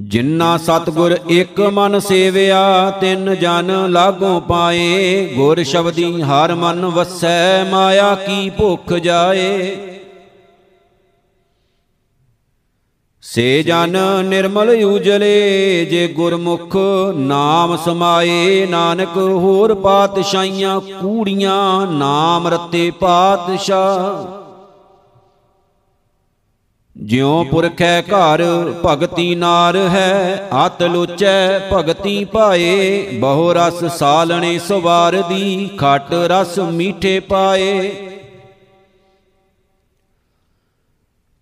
ਜਿਨ੍ਹਾਂ 0.00 0.58
ਸਤਗੁਰ 0.58 1.16
ਇੱਕ 1.28 1.60
ਮਨ 1.60 2.00
ਸੇਵਿਆ, 2.00 2.90
ਤਿੰਨ 2.90 3.34
ਜਨ 3.34 3.86
ਲਾਗੋਂ 3.88 4.40
ਪਾਏ। 4.40 5.26
ਗੁਰ 5.34 5.62
ਸ਼ਬਦੀ 5.62 6.22
ਹਰ 6.22 6.54
ਮਨ 6.54 6.86
ਵਸੈ, 6.86 7.64
ਮਾਇਆ 7.64 8.14
ਕੀ 8.14 8.50
ਭੁਖ 8.50 8.92
ਜਾਏ। 8.92 9.76
ਸੇ 13.22 13.62
ਜਨ 13.62 13.96
ਨਿਰਮਲ 14.24 14.84
ਉਜਲੇ, 14.84 15.84
ਜੇ 15.84 16.08
ਗੁਰਮੁਖ 16.08 16.76
ਨਾਮ 17.16 17.76
ਸਮਾਏ। 17.76 18.66
ਨਾਨਕ 18.70 19.16
ਹੋਰ 19.16 19.74
ਪਾਤਸ਼ਾਹੀਆਂ, 19.74 20.80
ਕੂੜੀਆਂ, 20.80 21.86
ਨਾਮ 21.86 22.48
ਰਤੇ 22.48 22.90
ਪਾਤਸ਼ਾਹ। 22.90 24.39
ਜਿਉ 27.00 27.44
ਪੁਰਖੈ 27.44 28.02
ਘਰ 28.02 28.42
ਭਗਤੀ 28.86 29.34
ਨਾਰ 29.34 29.76
ਹੈ 29.76 30.48
ਅਤ 30.66 30.82
ਲੋਚੈ 30.82 31.58
ਭਗਤੀ 31.72 32.24
ਪਾਏ, 32.24 33.00
ਬਹੁ 33.20 33.52
ਰਸ 33.52 33.84
ਸਾਲਣੇ 33.84 34.58
ਸਵਾਰ 34.58 35.16
ਦੀ, 35.28 35.70
ਖਟ 35.78 36.12
ਰਸ 36.12 36.58
ਮੀਠੇ 36.58 37.20
ਪਾਏ। 37.20 37.90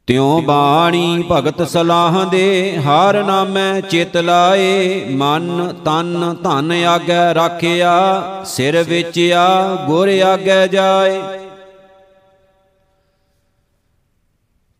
ਤਿਉ 0.06 0.40
ਬਾਣੀ 0.40 1.24
ਭਗਤ 1.30 1.62
ਸਲਾਹ 1.68 2.24
ਦੇ, 2.26 2.76
ਹਰ 2.76 3.22
ਨਾਮੈ 3.24 3.80
ਚਿਤ 3.80 4.16
ਲਾਏ, 4.16 5.04
ਮਨ 5.10 5.74
ਤਨ 5.84 6.34
ਧਨ 6.44 6.72
ਆਗੈ 6.84 7.34
ਰਾਖਿਆ, 7.34 8.22
ਸਿਰ 8.44 8.82
ਵਿੱਚ 8.82 9.20
ਆ 9.36 9.76
ਗੁਰ 9.86 10.08
ਆਗੈ 10.08 10.66
ਜਾਏ। 10.66 11.20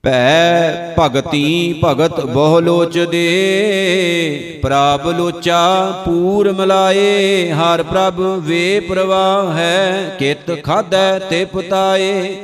ਭੈ 0.05 0.95
ਭਗਤੀ 0.99 1.81
ਭਗਤ 1.85 2.21
ਬਹੁ 2.21 2.59
ਲੋਚ 2.61 2.99
ਦੇ 2.99 4.61
ਪ੍ਰਭ 4.63 5.07
ਲੋਚਾ 5.09 5.63
ਪੂਰ 6.05 6.51
ਮਲਾਏ, 6.53 7.51
ਹਰ 7.53 7.83
ਪ੍ਰਭ 7.83 8.21
ਵੇ 8.21 8.81
ਪ੍ਰਵਾਹ 8.81 9.53
ਹੈ, 9.53 10.17
ਕਿਤ 10.19 10.51
ਖਾਦੈ 10.65 11.19
ਤੇ 11.19 11.45
ਪਤਾਏ। 11.45 12.37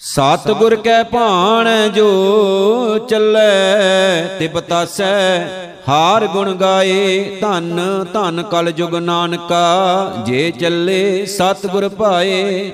ਸਤ 0.00 0.50
ਗੁਰ 0.50 0.76
ਕੈ 0.76 1.02
ਭਾਣ 1.02 1.68
ਜੋ 1.88 2.06
ਚੱਲੈ 2.98 4.38
ਤੇ 4.38 4.48
ਬਤਾਸੈ 4.48 5.46
ਹਾਰ 5.88 6.26
ਗੁਣ 6.26 6.54
ਗਾਏ, 6.54 7.38
ਧੰਨ 7.40 8.04
ਧੰਨ 8.12 8.42
ਕਲ 8.42 8.70
ਜੁਗ 8.70 8.94
ਨਾਨਕਾ, 8.94 10.22
ਜੇ 10.26 10.50
ਚੱਲੇ 10.50 11.26
ਸਤ 11.26 11.66
ਗੁਰ 11.66 11.88
ਪਾਏ 11.88 12.70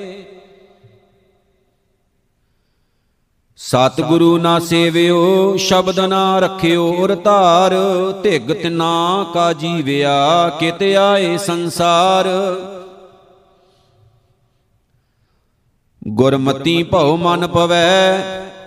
ਸਤਿਗੁਰੂ 3.60 4.38
ਨਾ 4.38 4.58
ਸੇਵਿਓ, 4.58 5.56
ਸ਼ਬਦ 5.56 6.00
ਨਾ 6.00 6.38
ਰਖਿਓ 6.38 6.96
ਔਰ 7.02 7.14
ਧਾਰ। 7.14 7.74
ਧਿਗ 8.22 8.52
ਤਿਨਾ 8.52 9.26
ਕਾ 9.34 9.52
ਜੀਵਿਆ, 9.52 10.48
ਕਿਤ 10.48 10.82
ਆਏ 10.82 11.36
ਸੰਸਾਰ। 11.36 12.26
ਗੁਰਮਤੀ 16.08 16.82
ਭਉ 16.82 17.16
ਮਨ 17.16 17.46
ਪਵੈ, 17.46 18.18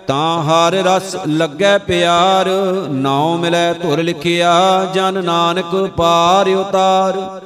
ਤਾਂ 0.06 0.42
ਹਰ 0.42 0.72
ਰਸ 0.72 1.16
ਲੱਗੈ 1.28 1.78
ਪਿਆਰ। 1.78 2.46
ਨਾਉ 2.90 3.36
ਮਿਲੈ 3.36 3.72
ਧੁਰ 3.72 4.02
ਲਿਖਿਆ, 4.02 4.84
ਜਨ 4.94 5.24
ਨਾਨਕ 5.24 5.90
ਪਾਰ 5.96 6.48
ਉਤਾਰ। 6.48 7.40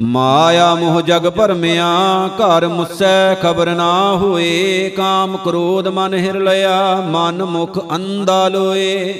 ਮਾਇਆ 0.00 0.74
ਮੋਹ 0.74 1.00
ਜਗ 1.00 1.28
ਭਰਮਿਆ, 1.28 1.86
ਘਰ 2.26 2.68
ਮੁਸੈ 2.68 3.34
ਖਬਰ 3.34 3.74
ਨਾ 3.74 4.16
ਹੋਏ, 4.16 4.90
ਕਾਮ 4.96 5.36
ਕ੍ਰੋਧ 5.36 5.88
ਮਨ 5.88 6.14
ਹਿਰ 6.14 6.34
ਲਿਆ 6.34 6.94
ਮਨ 7.08 7.44
ਮੁਖ 7.44 7.94
ਅੰਦਾ 7.94 8.48
ਲੋਏ। 8.48 9.14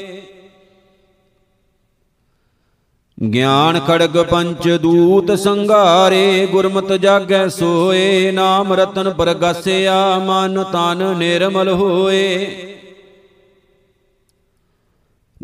ਗਿਆਨ 3.33 3.81
ਖੜਗ 3.81 4.19
ਪੰਚ 4.23 4.69
ਦੂਤ 4.69 5.39
ਸੰਘਾਰੇ, 5.39 6.49
ਗੁਰਮਤ 6.53 6.93
ਜਾਗੈ 6.93 7.49
ਸੋਏ, 7.49 8.31
ਨਾਮ 8.31 8.73
ਰਤਨ 8.73 9.11
ਪ੍ਰਗਾਸਿਆ, 9.11 10.19
ਮਨ 10.19 10.65
ਤਨ 10.65 11.15
ਨਿਰਮਲ 11.17 11.69
ਹੋਏ। 11.69 12.47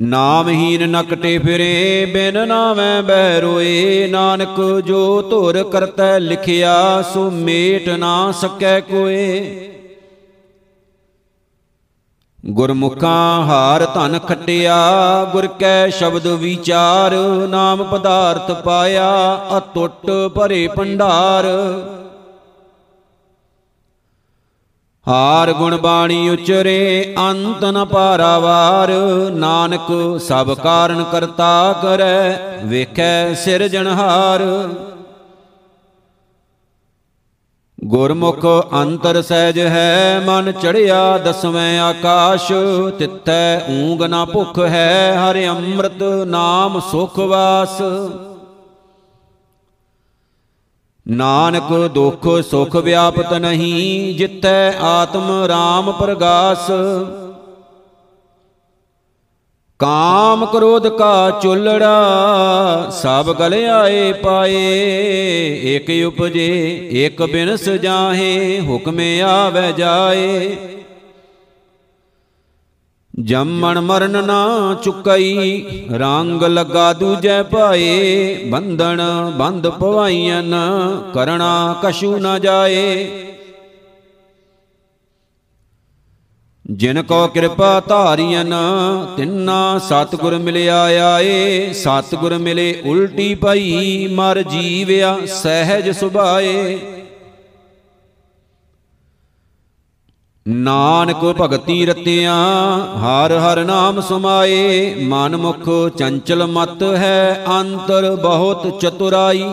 ਨਾਮਹੀਨ 0.03 0.91
ਨਕਟੇ 0.91 1.39
ਫਿਰੇ, 1.39 2.05
ਬਿਨ 2.13 2.49
ਨਾਵੇਂ 2.49 3.03
ਬਹਿ 3.03 3.41
ਰੋਏ। 3.41 4.07
ਨਾਨਕ 4.07 4.81
ਜੋ 4.87 5.23
ਧੁਰ 5.23 5.63
ਕਰਤੈ 5.63 6.19
ਲਿਖਿਆ, 6.21 7.03
ਸੋ 7.03 7.31
ਮੇਟ 7.31 7.89
ਨਾ 7.89 8.33
ਸਕੈ 8.33 8.81
ਕੋਏ। 8.81 9.41
ਗੁਰਮੁਖਾਂ 12.47 13.45
ਹਾਰ 13.45 13.87
ਧਨ 13.95 14.19
ਖਟਿਆ, 14.19 14.77
ਗੁਰ 15.25 15.47
ਕੈ 15.47 15.89
ਸ਼ਬਦ 15.89 16.27
ਵਿਚਾਰ, 16.27 17.15
ਨਾਮ 17.49 17.85
ਪਦਾਰਥ 17.85 18.51
ਪਾਇਆ 18.51 19.11
ਅਟੁੱਟ 19.57 20.11
ਭਰੇ 20.35 20.69
ਭੰਡਾਰ। 20.69 21.47
ਹਾਰ 25.11 25.53
ਗੁਣ 25.53 25.77
ਬਾਣੀ 25.77 26.29
ਉਚਰੇ, 26.29 27.15
ਅੰਤ 27.19 27.65
ਨ 27.65 27.85
ਪਾਰਾਵਾਰ। 27.85 28.91
ਨਾਨਕ 29.31 30.21
ਸਭ 30.21 30.53
ਕਾਰਨ 30.55 31.05
ਕਰਤਾ 31.05 31.81
ਕਰੈ, 31.83 32.39
ਵੇਖੈ 32.65 33.35
ਸਿਰਜਣਹਾਰ 33.35 34.45
ਗੁਰਮੁਖ 37.85 38.45
ਅੰਤਰ 38.75 39.23
ਸਹਿਜ 39.23 39.59
ਹੈ, 39.59 40.23
ਮਨ 40.27 40.53
ਚੜਿਆ 40.53 41.19
ਦਸਵੇਂ 41.19 41.79
ਆਕਾਸ਼। 41.81 42.53
ਤਿੱਥੈ 42.99 43.61
ਊਂਗ 43.71 44.03
ਨਾ 44.03 44.25
ਭੁਖ 44.25 44.59
ਹੈ, 44.59 45.19
ਹਰਿ 45.21 45.49
ਅੰਮ੍ਰਿਤ 45.49 46.03
ਨਾਮ 46.27 46.81
ਸੁਖ 46.81 47.19
ਵਾਸ। 47.19 47.81
ਨਾਨਕ 51.09 51.73
ਦੁਖ 51.95 52.27
ਸੁਖ 52.41 52.77
ਵਿਆਪਤ 52.77 53.33
ਨਹੀਂ 53.33 54.15
ਜਿੱਤੈ 54.19 54.73
ਆਤਮ 54.81 55.31
RAM 55.47 55.93
ਪ੍ਰਗਾਸ। 55.93 56.71
ਕਾਮ 59.79 60.45
ਕ੍ਰੋਧ 60.47 60.89
ਕਾ 60.89 61.31
ਚੁੱਲੜਾ 61.43 62.91
ਸਭ 62.91 63.33
ਗਲ 63.33 63.55
ਆਏ 63.55 64.13
ਪਾਏ 64.13 64.61
ਇਕ 65.75 66.07
ਉਪਜੇ 66.07 66.77
ਇਕ 67.05 67.23
ਬਿਨਸ 67.23 67.69
ਜਾਹੇ, 67.69 68.61
ਹੁਕਮ 68.61 69.01
ਆਵੇ 69.29 69.73
ਜਾਏ। 69.73 70.57
ਜੰਮਣ 73.21 73.79
ਮਰਨ 73.81 74.25
ਨਾ 74.25 74.77
ਚੁਕਈ, 74.83 75.87
ਰੰਗ 75.93 76.43
ਲਗਾ 76.43 76.93
ਦੂਜੈ 76.93 77.43
ਭਾਏ 77.43 78.35
ਬੰਧਨ 78.45 79.01
ਬੰਧ 79.39 79.67
ਪਵਾਈਆਂ 79.69 80.43
ਕਰਣਾ 81.15 81.81
ਕਛੂ 81.83 82.19
ਨਾ 82.19 82.39
ਜਾਏ। 82.39 83.09
ਜਿਨ 86.65 87.03
ਕੋ 87.03 87.27
ਕਿਰਪਾ 87.27 87.81
ਧਾਰੀਆਂ 87.81 88.45
ਤਿੰਨਾ 89.17 89.79
ਸਤਗੁਰ 89.79 90.39
ਮਿਲਿਆ 90.39 90.83
ਆਏ, 91.07 91.73
ਸਤਗੁਰ 91.73 92.37
ਮਿਲੇ 92.39 92.75
ਉਲਟੀ 92.85 93.35
ਪਈ 93.35 94.07
ਮਰ 94.15 94.43
ਜੀਵਿਆ 94.43 95.17
ਸਹਿਜ 95.27 95.91
ਸੁਭਾਏ। 95.91 96.79
ਨਾਨਕ 100.49 101.25
ਭਗਤੀ 101.41 101.87
ਰਤਿਆ, 101.87 102.35
ਹਰ 102.99 103.33
ਹਰ 103.39 103.65
ਨਾਮ 103.65 104.01
ਸਮਾਏ, 104.01 104.95
ਮਨ 104.95 105.37
ਮੁਖ 105.37 105.91
ਚੰਚਲ 105.97 106.47
ਮਤ 106.47 106.83
ਹੈ, 106.83 107.45
ਅੰਤਰ 107.61 108.17
ਬਹੁਤ 108.17 108.81
ਚਤੁਰਾਈ। 108.81 109.45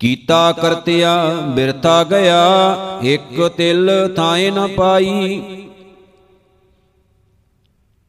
ਕੀਤਾ 0.00 0.52
ਕਰਤਿਆ, 0.52 1.24
ਬਿਰਥਾ 1.46 2.04
ਗਿਆ, 2.04 2.76
ਇੱਕ 3.02 3.48
ਤਿਲ 3.56 3.90
ਥਾਏ 4.16 4.50
ਨ 4.50 4.66
ਪਾਈ। 4.66 5.42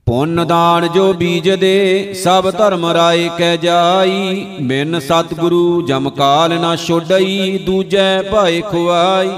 ਪੁੰਨ 0.06 0.48
ਦਾਨ 0.48 0.88
ਜੋ 0.88 1.14
ਬੀਜ 1.14 1.50
ਦੇ, 1.50 2.14
ਸਭ 2.14 2.52
ਧਰਮ 2.52 2.86
ਰਾਏ 2.86 3.30
ਕਹਿ 3.38 3.58
ਜਾਈ। 3.58 4.46
ਬਿਨ 4.62 5.00
ਸਤਿਗੁਰੂ 5.00 5.82
ਜਮਕਾਲ 5.82 6.62
ਨਾ 6.62 6.76
ਛੋਡਈ, 6.76 7.58
ਦੂਜੈ 7.58 8.22
ਭਾਏ 8.22 8.62
ਖੁਆਈ। 8.62 9.30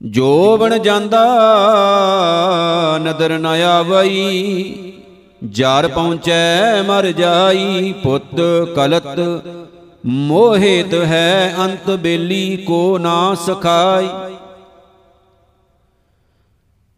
ਜੋ 0.00 0.56
ਬਣ 0.56 0.78
ਜਾਂਦਾ 0.78 1.18
ਨਦਰ 3.02 3.38
ਨ 3.38 3.46
ਆਵਈ, 3.46 4.92
ਜਰ 5.44 5.88
ਪਹੁੰਚੈ 5.88 6.82
ਮਰ 6.82 7.10
ਜਾਈ, 7.12 7.92
ਪੁੱਤ 7.92 8.40
ਕਲਤ 8.76 9.18
ਮੋਹਿਤ 10.06 10.94
ਹੈ 10.94 11.54
ਅੰਤ 11.58 11.90
ਬੇਲੀ 11.90 12.56
ਕੋ 12.56 12.98
ਨਾ 12.98 13.34
ਸਖਾਈ। 13.34 14.08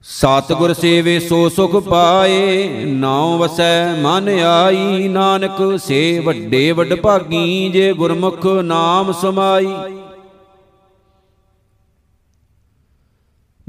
ਸਤਿਗੁਰ 0.04 0.72
ਸੇਵੇ 0.72 1.18
ਸੋ 1.18 1.48
ਸੁਖ 1.48 1.76
ਪਾਏ, 1.76 2.84
ਨਾਉ 2.84 3.36
ਵਸੈ 3.38 3.94
ਮਨ 3.94 4.28
ਆਈ, 4.44 5.08
ਨਾਨਕ 5.08 5.78
ਸੇ 5.78 6.18
ਵੱਡੇ 6.18 6.72
ਵੱਡ 6.72 6.94
ਭਾਗੀ, 6.94 7.68
ਜੇ 7.68 7.92
ਗੁਰਮੁਖ 7.92 8.46
ਨਾਮ 8.46 9.12
ਸਮਾਈ। 9.12 9.68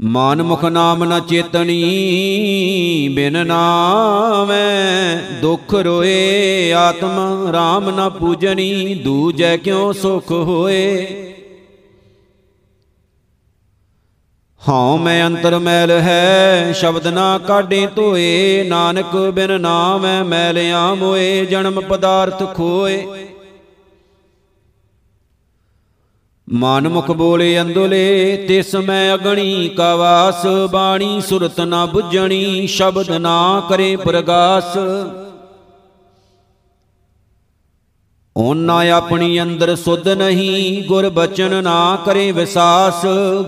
ਮਨ 0.00 0.42
ਮੁਖ 0.42 0.64
ਨਾਮ 0.64 1.04
ਨ 1.04 1.20
ਚੇਤਣੀ 1.20 3.08
ਬਿਨ 3.14 3.46
ਨਾਮੈ 3.46 5.16
ਦੁਖ 5.40 5.74
ਰੋਏ, 5.74 6.72
ਆਤਮ 6.72 7.46
RAM 7.50 7.90
ਨ 7.90 8.10
ਪੂਜਣੀ 8.10 8.94
ਦੂਜੈ 8.94 9.56
ਕਿਉ 9.56 9.92
ਸੁਖ 9.92 10.30
ਹੋਏ। 10.30 11.06
ਹਉ 14.68 14.96
ਮੈਂ 14.96 15.26
ਅੰਤਰ 15.26 15.58
ਮੈਲ 15.58 15.90
ਹੈ, 15.90 16.72
ਸ਼ਬਦ 16.72 17.06
ਨਾ 17.06 17.38
ਕਾਢੇ 17.38 17.88
ਧੋਏ, 17.96 18.64
ਨਾਨਕ 18.68 19.16
ਬਿਨ 19.16 19.60
ਨਾਮੈ 19.60 20.22
ਮੈਲਿਆ 20.22 20.94
ਮੋਏ 20.94 21.46
ਜਨਮ 21.46 21.80
ਪਦਾਰਥ 21.80 22.54
ਖੋਏ। 22.54 23.23
ਮਨ 26.52 26.88
ਮੁਖ 26.88 27.10
ਬੋਲੇ 27.10 27.60
ਅੰਦੁਲੇ, 27.60 28.36
ਤਿਸ 28.48 28.74
ਮੈਂ 28.74 29.14
ਅਗਣੀ 29.14 29.68
ਕਾ 29.68 29.96
ਵਾਸ, 29.96 30.46
ਬਾਣੀ 30.70 31.20
ਸੁਰਤ 31.20 31.60
ਨਾ 31.60 31.88
부ਜਣੀ 31.96 32.66
ਸ਼ਬਦ 32.66 33.10
ਨਾ 33.10 33.62
ਕਰੇ 33.68 33.96
ਪ੍ਰਗਾਸ। 33.96 34.78
ਓਨਾ 38.36 38.90
ਆਪਣੀ 38.90 39.42
ਅੰਦਰ 39.42 39.76
ਸੁਧ 39.76 40.08
ਨਹੀਂ, 40.08 40.82
ਗੁਰ 40.88 41.10
ਬਚਨ 41.10 41.64
ਨਾ 41.64 41.98
ਕਰੇ 42.06 42.32
ਵਿਸਾਸ। 42.32 43.06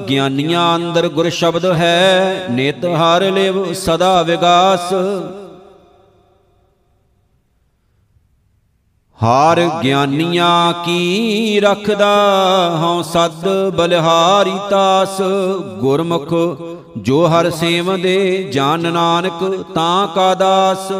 ਗਿਆਨੀਆਂ 0.08 0.76
ਅੰਦਰ 0.76 1.08
ਗੁਰ 1.08 1.28
ਸ਼ਬਦ 1.28 1.66
ਹੈ, 1.66 2.46
ਨਿਤ 2.50 2.84
ਹਰ 2.84 3.32
ਲਿਵ 3.32 3.72
ਸਦਾ 3.72 4.22
ਵਿਗਾਸ। 4.22 4.94
ਹਾਰ 9.26 9.60
ਗਿਆਨੀਆਂ 9.84 10.72
ਕੀ 10.84 11.60
ਰਖਦਾ 11.60 12.10
ਹਉ 12.82 13.02
ਸਦ 13.02 13.48
ਬਲਿਹਾਰੀ 13.76 14.52
ਤਾਸ। 14.70 15.20
ਗੁਰਮੁਖ 15.78 16.34
ਜੋ 16.98 17.26
ਹਰ 17.26 17.50
ਸੇਵ 17.50 17.96
ਦੇ 17.96 18.42
ਜਾਨ 18.52 18.92
ਨਾਨਕ 18.92 19.44
ਤਾਂ 19.74 20.06
ਕਾ 20.08 20.34
ਦਾਸ। 20.34 20.92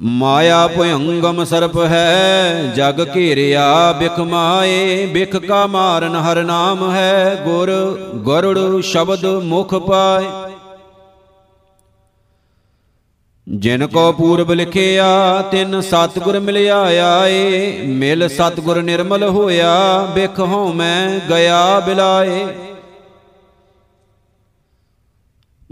ਮਾਇਆ 0.00 0.66
ਭਯੰਗਮ 0.68 1.44
ਸਰਪ 1.44 1.76
ਹੈ, 1.78 2.72
ਜਗ 2.76 3.06
ਘੇਰਿਆ 3.16 3.92
ਬਿਖ 3.92 4.18
ਮਾਏ, 4.20 5.06
ਬਿਖ 5.06 5.36
ਕਾ 5.36 5.66
ਮਾਰਨ 5.66 6.16
ਹਰ 6.16 6.42
ਨਾਮ 6.44 6.90
ਹੈ। 6.90 7.42
ਗੁਰ 7.44 7.72
ਗਰੁੜ 8.26 8.82
ਸ਼ਬਦ 8.82 9.26
ਮੁਖ 9.26 9.74
ਪਾਏ। 9.74 10.45
ਜਿਨ 13.54 13.86
ਕੋ 13.86 14.12
ਪੂਰਬ 14.12 14.52
ਲਿਖਿਆ, 14.52 15.42
ਤਿਨ 15.42 15.80
ਸਤਗੁਰ 15.80 16.40
ਮਿਲਿਆ 16.40 16.80
ਆਏ। 16.80 17.78
ਮਿਲ 17.86 18.28
ਸਤਗੁਰ 18.28 18.82
ਨਿਰਮਲ 18.82 19.22
ਹੋਇਆ 19.22 20.06
ਬਿਖ 20.14 20.40
ਹਉ 20.40 20.72
ਮੈਂ 20.72 21.20
ਗਿਆ 21.28 21.80
ਬਿਲਾਏ। 21.80 22.46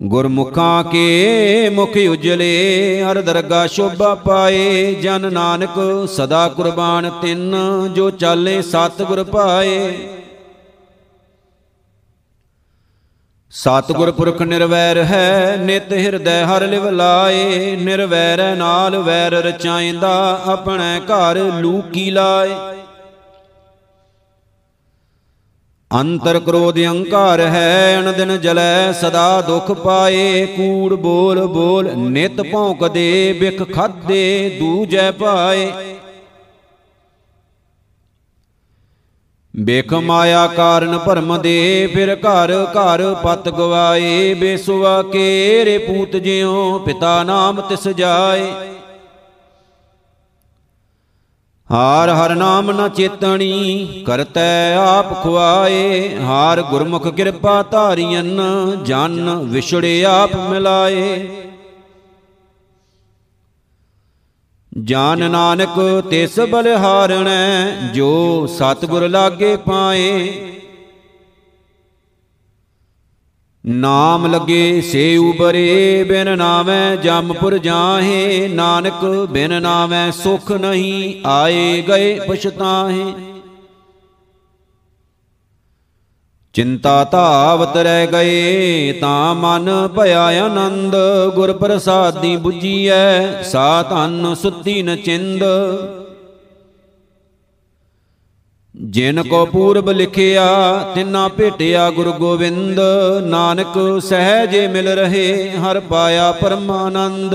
ਗੁਰਮੁਖਾਂ 0.01 0.85
ਕੇ 0.85 1.69
ਮੁਖ 1.73 1.97
ਉਜਲੇ, 2.11 3.03
ਹਰ 3.03 3.23
ਦਰਗਾ 3.23 3.67
ਸ਼ੋਭਾ 3.67 4.15
ਪਾਏ। 4.15 4.95
ਜਨ 4.95 5.33
ਨਾਨਕ 5.33 6.09
ਸਦਾ 6.09 6.49
ਕੁਰਬਾਨ 6.49 7.11
ਤਿੰਨ, 7.11 7.55
ਜੋ 7.95 8.11
ਚਾਲੇ 8.11 8.63
ਸਤਗੁਰ 8.63 9.25
ਪਾਏ। 9.25 9.99
ਸਤਗੁਰ 13.55 14.11
ਪੁਰਖ 14.11 14.41
ਨਿਰਵੈਰ 14.43 14.99
ਹੈ, 15.05 15.57
ਨਿਤ 15.57 15.93
ਹਿਰਦੈ 15.93 16.45
ਹਰ 16.45 16.67
ਲਿਵ 16.67 16.89
ਲਾਏ। 16.91 17.77
ਨਿਰਵੈਰੈ 17.77 18.55
ਨਾਲ 18.55 18.97
ਵੈਰ 18.99 19.33
ਰਚਾਇਂਦਾ 19.33 20.41
ਆਪਣੇ 20.47 21.01
ਘਰ 21.01 21.39
ਲੂਕੀ 21.61 22.11
ਲਾਏ। 22.11 22.55
ਅੰਤਰ 25.91 26.39
ਕ੍ਰੋਧ 26.41 26.79
ਅਹੰਕਾਰ 26.79 27.41
ਹੈ 27.41 27.99
ਅਨ 28.01 28.13
ਦਿਨ 28.13 28.37
ਜਲੈ 28.41 28.93
ਸਦਾ 28.93 29.41
ਦੁਖ 29.41 29.71
ਪਾਏ। 29.73 30.47
ਕੂੜ 30.47 30.95
ਬੋਲ 30.95 31.47
ਬੋਲ 31.47 31.91
ਨਿਤ 31.95 32.43
ਭੌਂਕਦੇ, 32.43 33.33
ਬਿਖ 33.33 33.63
ਖਾਦੇ, 33.75 34.57
ਦੂਜੈ 34.59 35.11
ਪਾਏ। 35.11 35.73
ਬਿਖ 39.57 39.93
ਮਾਇਆ 39.95 40.47
ਕਾਰਨ 40.47 40.99
ਭਰਮ 40.99 41.39
ਦੇ, 41.39 41.91
ਫਿਰ 41.95 42.15
ਘਰ 42.15 42.67
ਘਰ 42.71 43.15
ਪਤ 43.15 43.49
ਗਵਾਏ। 43.49 44.35
ਬੇਸੁਆ 44.35 45.03
ਕੇਰੇ 45.03 45.79
ਪੂਤ 45.79 46.17
ਜਿਉ, 46.17 46.79
ਪਿਤਾ 46.79 47.23
ਨਾਮ 47.23 47.61
ਤਿਸ 47.61 47.89
ਜਾਏ। 47.89 48.53
ਹਾਰ 51.71 52.09
ਹਰ 52.09 52.35
ਨਾਮ 52.35 52.71
ਨ 52.71 52.89
ਚੇਤਣੀ, 52.89 53.87
ਕਰਤੈ 54.07 54.77
ਆਪ 54.77 55.23
ਖੁਆਏ। 55.23 56.17
ਹਾਰ 56.21 56.63
ਗੁਰਮੁਖ 56.63 57.09
ਕਿਰਪਾ 57.09 57.63
ਧਾਰੀਐਨ, 57.63 58.41
ਜਨ 58.85 59.35
ਵਿਛੜੇ 59.45 60.05
ਆਪ 60.05 60.37
ਮਿਲਾਏ। 60.51 61.27
ਜਾਨ 64.83 65.31
ਨਾਨਕ 65.31 66.05
ਤਿਸ 66.11 66.41
ਬਲਿਹਾਰਣੈ 66.41 67.71
ਜੋ 67.95 68.47
ਸਤਿਗੁਰ 68.47 69.09
ਲਾਗੇ 69.09 69.57
ਪਾਏ। 69.57 70.33
ਨਾਮ 73.67 74.27
ਲਗੇ 74.27 74.81
ਸੇ 74.81 75.17
ਉਬਰੇ 75.17 76.05
ਬਿਨ 76.05 76.39
ਨਾਮੈ 76.39 76.97
ਜਮਪੁਰ 76.97 77.59
ਜਾਹੇ। 77.59 78.49
ਨਾਨਕ 78.49 79.29
ਬਿਨ 79.31 79.63
ਨਾਮੈ 79.63 80.11
ਸੁਖ 80.11 80.53
ਨਹੀਂ 80.53 81.15
ਆਏ 81.27 81.83
ਗਏ 81.83 82.21
ਪਛਤਾਹੇ। 82.21 83.34
ਚਿੰਤਾ 86.55 87.05
ਧਾਵਤ 87.05 87.77
ਰਹਿ 87.77 88.07
ਗਏ 88.07 88.93
ਤਾਂ 88.93 89.35
ਮਨ 89.35 89.89
ਭਇਆ 89.97 90.23
ਆਨੰਦ 90.23 90.97
ਗੁਰ 91.35 91.53
ਪ੍ਰਸਾਦੀ 91.53 92.37
부ਜੀਐ 92.37 93.43
ਸਾ 93.43 93.83
ਧਨ 93.83 94.35
ਸੁੱਤੀ 94.35 94.83
ਨ 94.83 94.97
ਚਿੰਦ। 94.97 95.45
ਜਿਨ 98.75 99.23
ਕੋ 99.23 99.47
ਪੂਰਬ 99.47 99.91
ਲਿਖਿਆ, 99.91 100.47
ਤਿਨਾ 100.95 101.29
ਭੇਟਿਆ 101.29 101.91
ਗੁਰ 101.91 102.11
ਗੋਬਿੰਦ 102.11 102.81
ਨਾਨਕ 103.25 104.01
ਸਹਿਜੇ 104.03 104.67
ਮਿਲ 104.69 104.89
ਰਹੇ, 104.89 105.51
ਹਰ 105.51 105.81
ਪਾਇਆ 105.81 106.33
ਪਰਮਾਨੰਦ। 106.33 107.35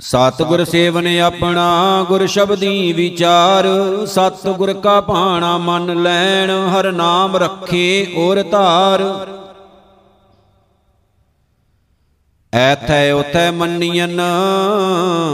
ਸਤਿਗੁਰ 0.00 0.64
ਸੇਵਨ 0.64 1.20
ਆਪਣਾ 1.20 2.04
ਗੁਰ 2.08 2.26
ਸ਼ਬਦੀ 2.26 2.92
ਵਿਚਾਰ, 2.92 3.66
ਸਤਿਗੁਰ 4.06 4.72
ਕਾ 4.72 5.00
ਭਾਣਾ 5.00 5.58
ਮਨ 5.58 6.02
ਲੈਣ, 6.02 6.50
ਹਰ 6.50 6.92
ਨਾਮ 6.92 7.36
ਰੱਖੇ 7.36 8.06
ਔਰ 8.16 8.42
ਧਾਰ। 8.42 9.02
ਐਥੈ 12.54 13.12
ਉਥੈ 13.12 13.50
ਮੰਨੀਐਨ, 13.50 14.20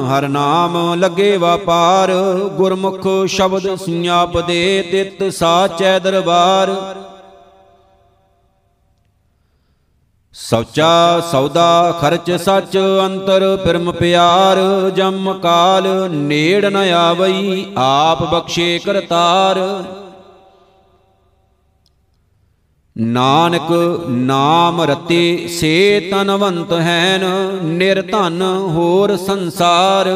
ਹਰ 0.08 0.28
ਨਾਮ 0.28 0.94
ਲੱਗੇ 0.94 1.36
ਵਪਾਰ, 1.36 2.10
ਗੁਰਮੁਖ 2.56 3.08
ਸ਼ਬਦ 3.26 3.74
ਸੁਆਪ 3.74 4.40
ਦੇ 4.40 4.82
ਤਿਤ 4.92 5.32
ਸਾਚੈ 5.32 5.98
ਦਰਬਾਰ। 5.98 6.70
ਸੌਚਾ 10.34 11.20
ਸੌਦਾ 11.20 11.98
ਖਰਚ 12.00 12.30
ਸੱਚ 12.30 12.76
ਅੰਤਰ 13.04 13.44
ਪਰਮ 13.64 13.92
ਪਿਆਰ, 13.92 14.58
ਜਮ 14.90 15.32
ਕਾਲ 15.42 16.10
ਨੇੜ 16.10 16.64
ਨ 16.64 16.76
ਆਵਈ, 16.76 17.66
ਆਪ 17.76 18.22
ਬਖਸ਼ੇ 18.22 18.78
ਕਰਤਾਰ। 18.78 19.58
ਨਾਨਕ 22.96 23.72
ਨਾਮ 24.08 24.80
ਰਤੇ 24.82 25.48
ਸੇ 25.48 26.08
ਤਨਵੰਤ 26.12 26.72
ਹੈਨ 26.72 27.24
ਨਿਰਧਨ 27.64 28.42
ਹੋਰ 28.74 29.16
ਸੰਸਾਰ। 29.16 30.08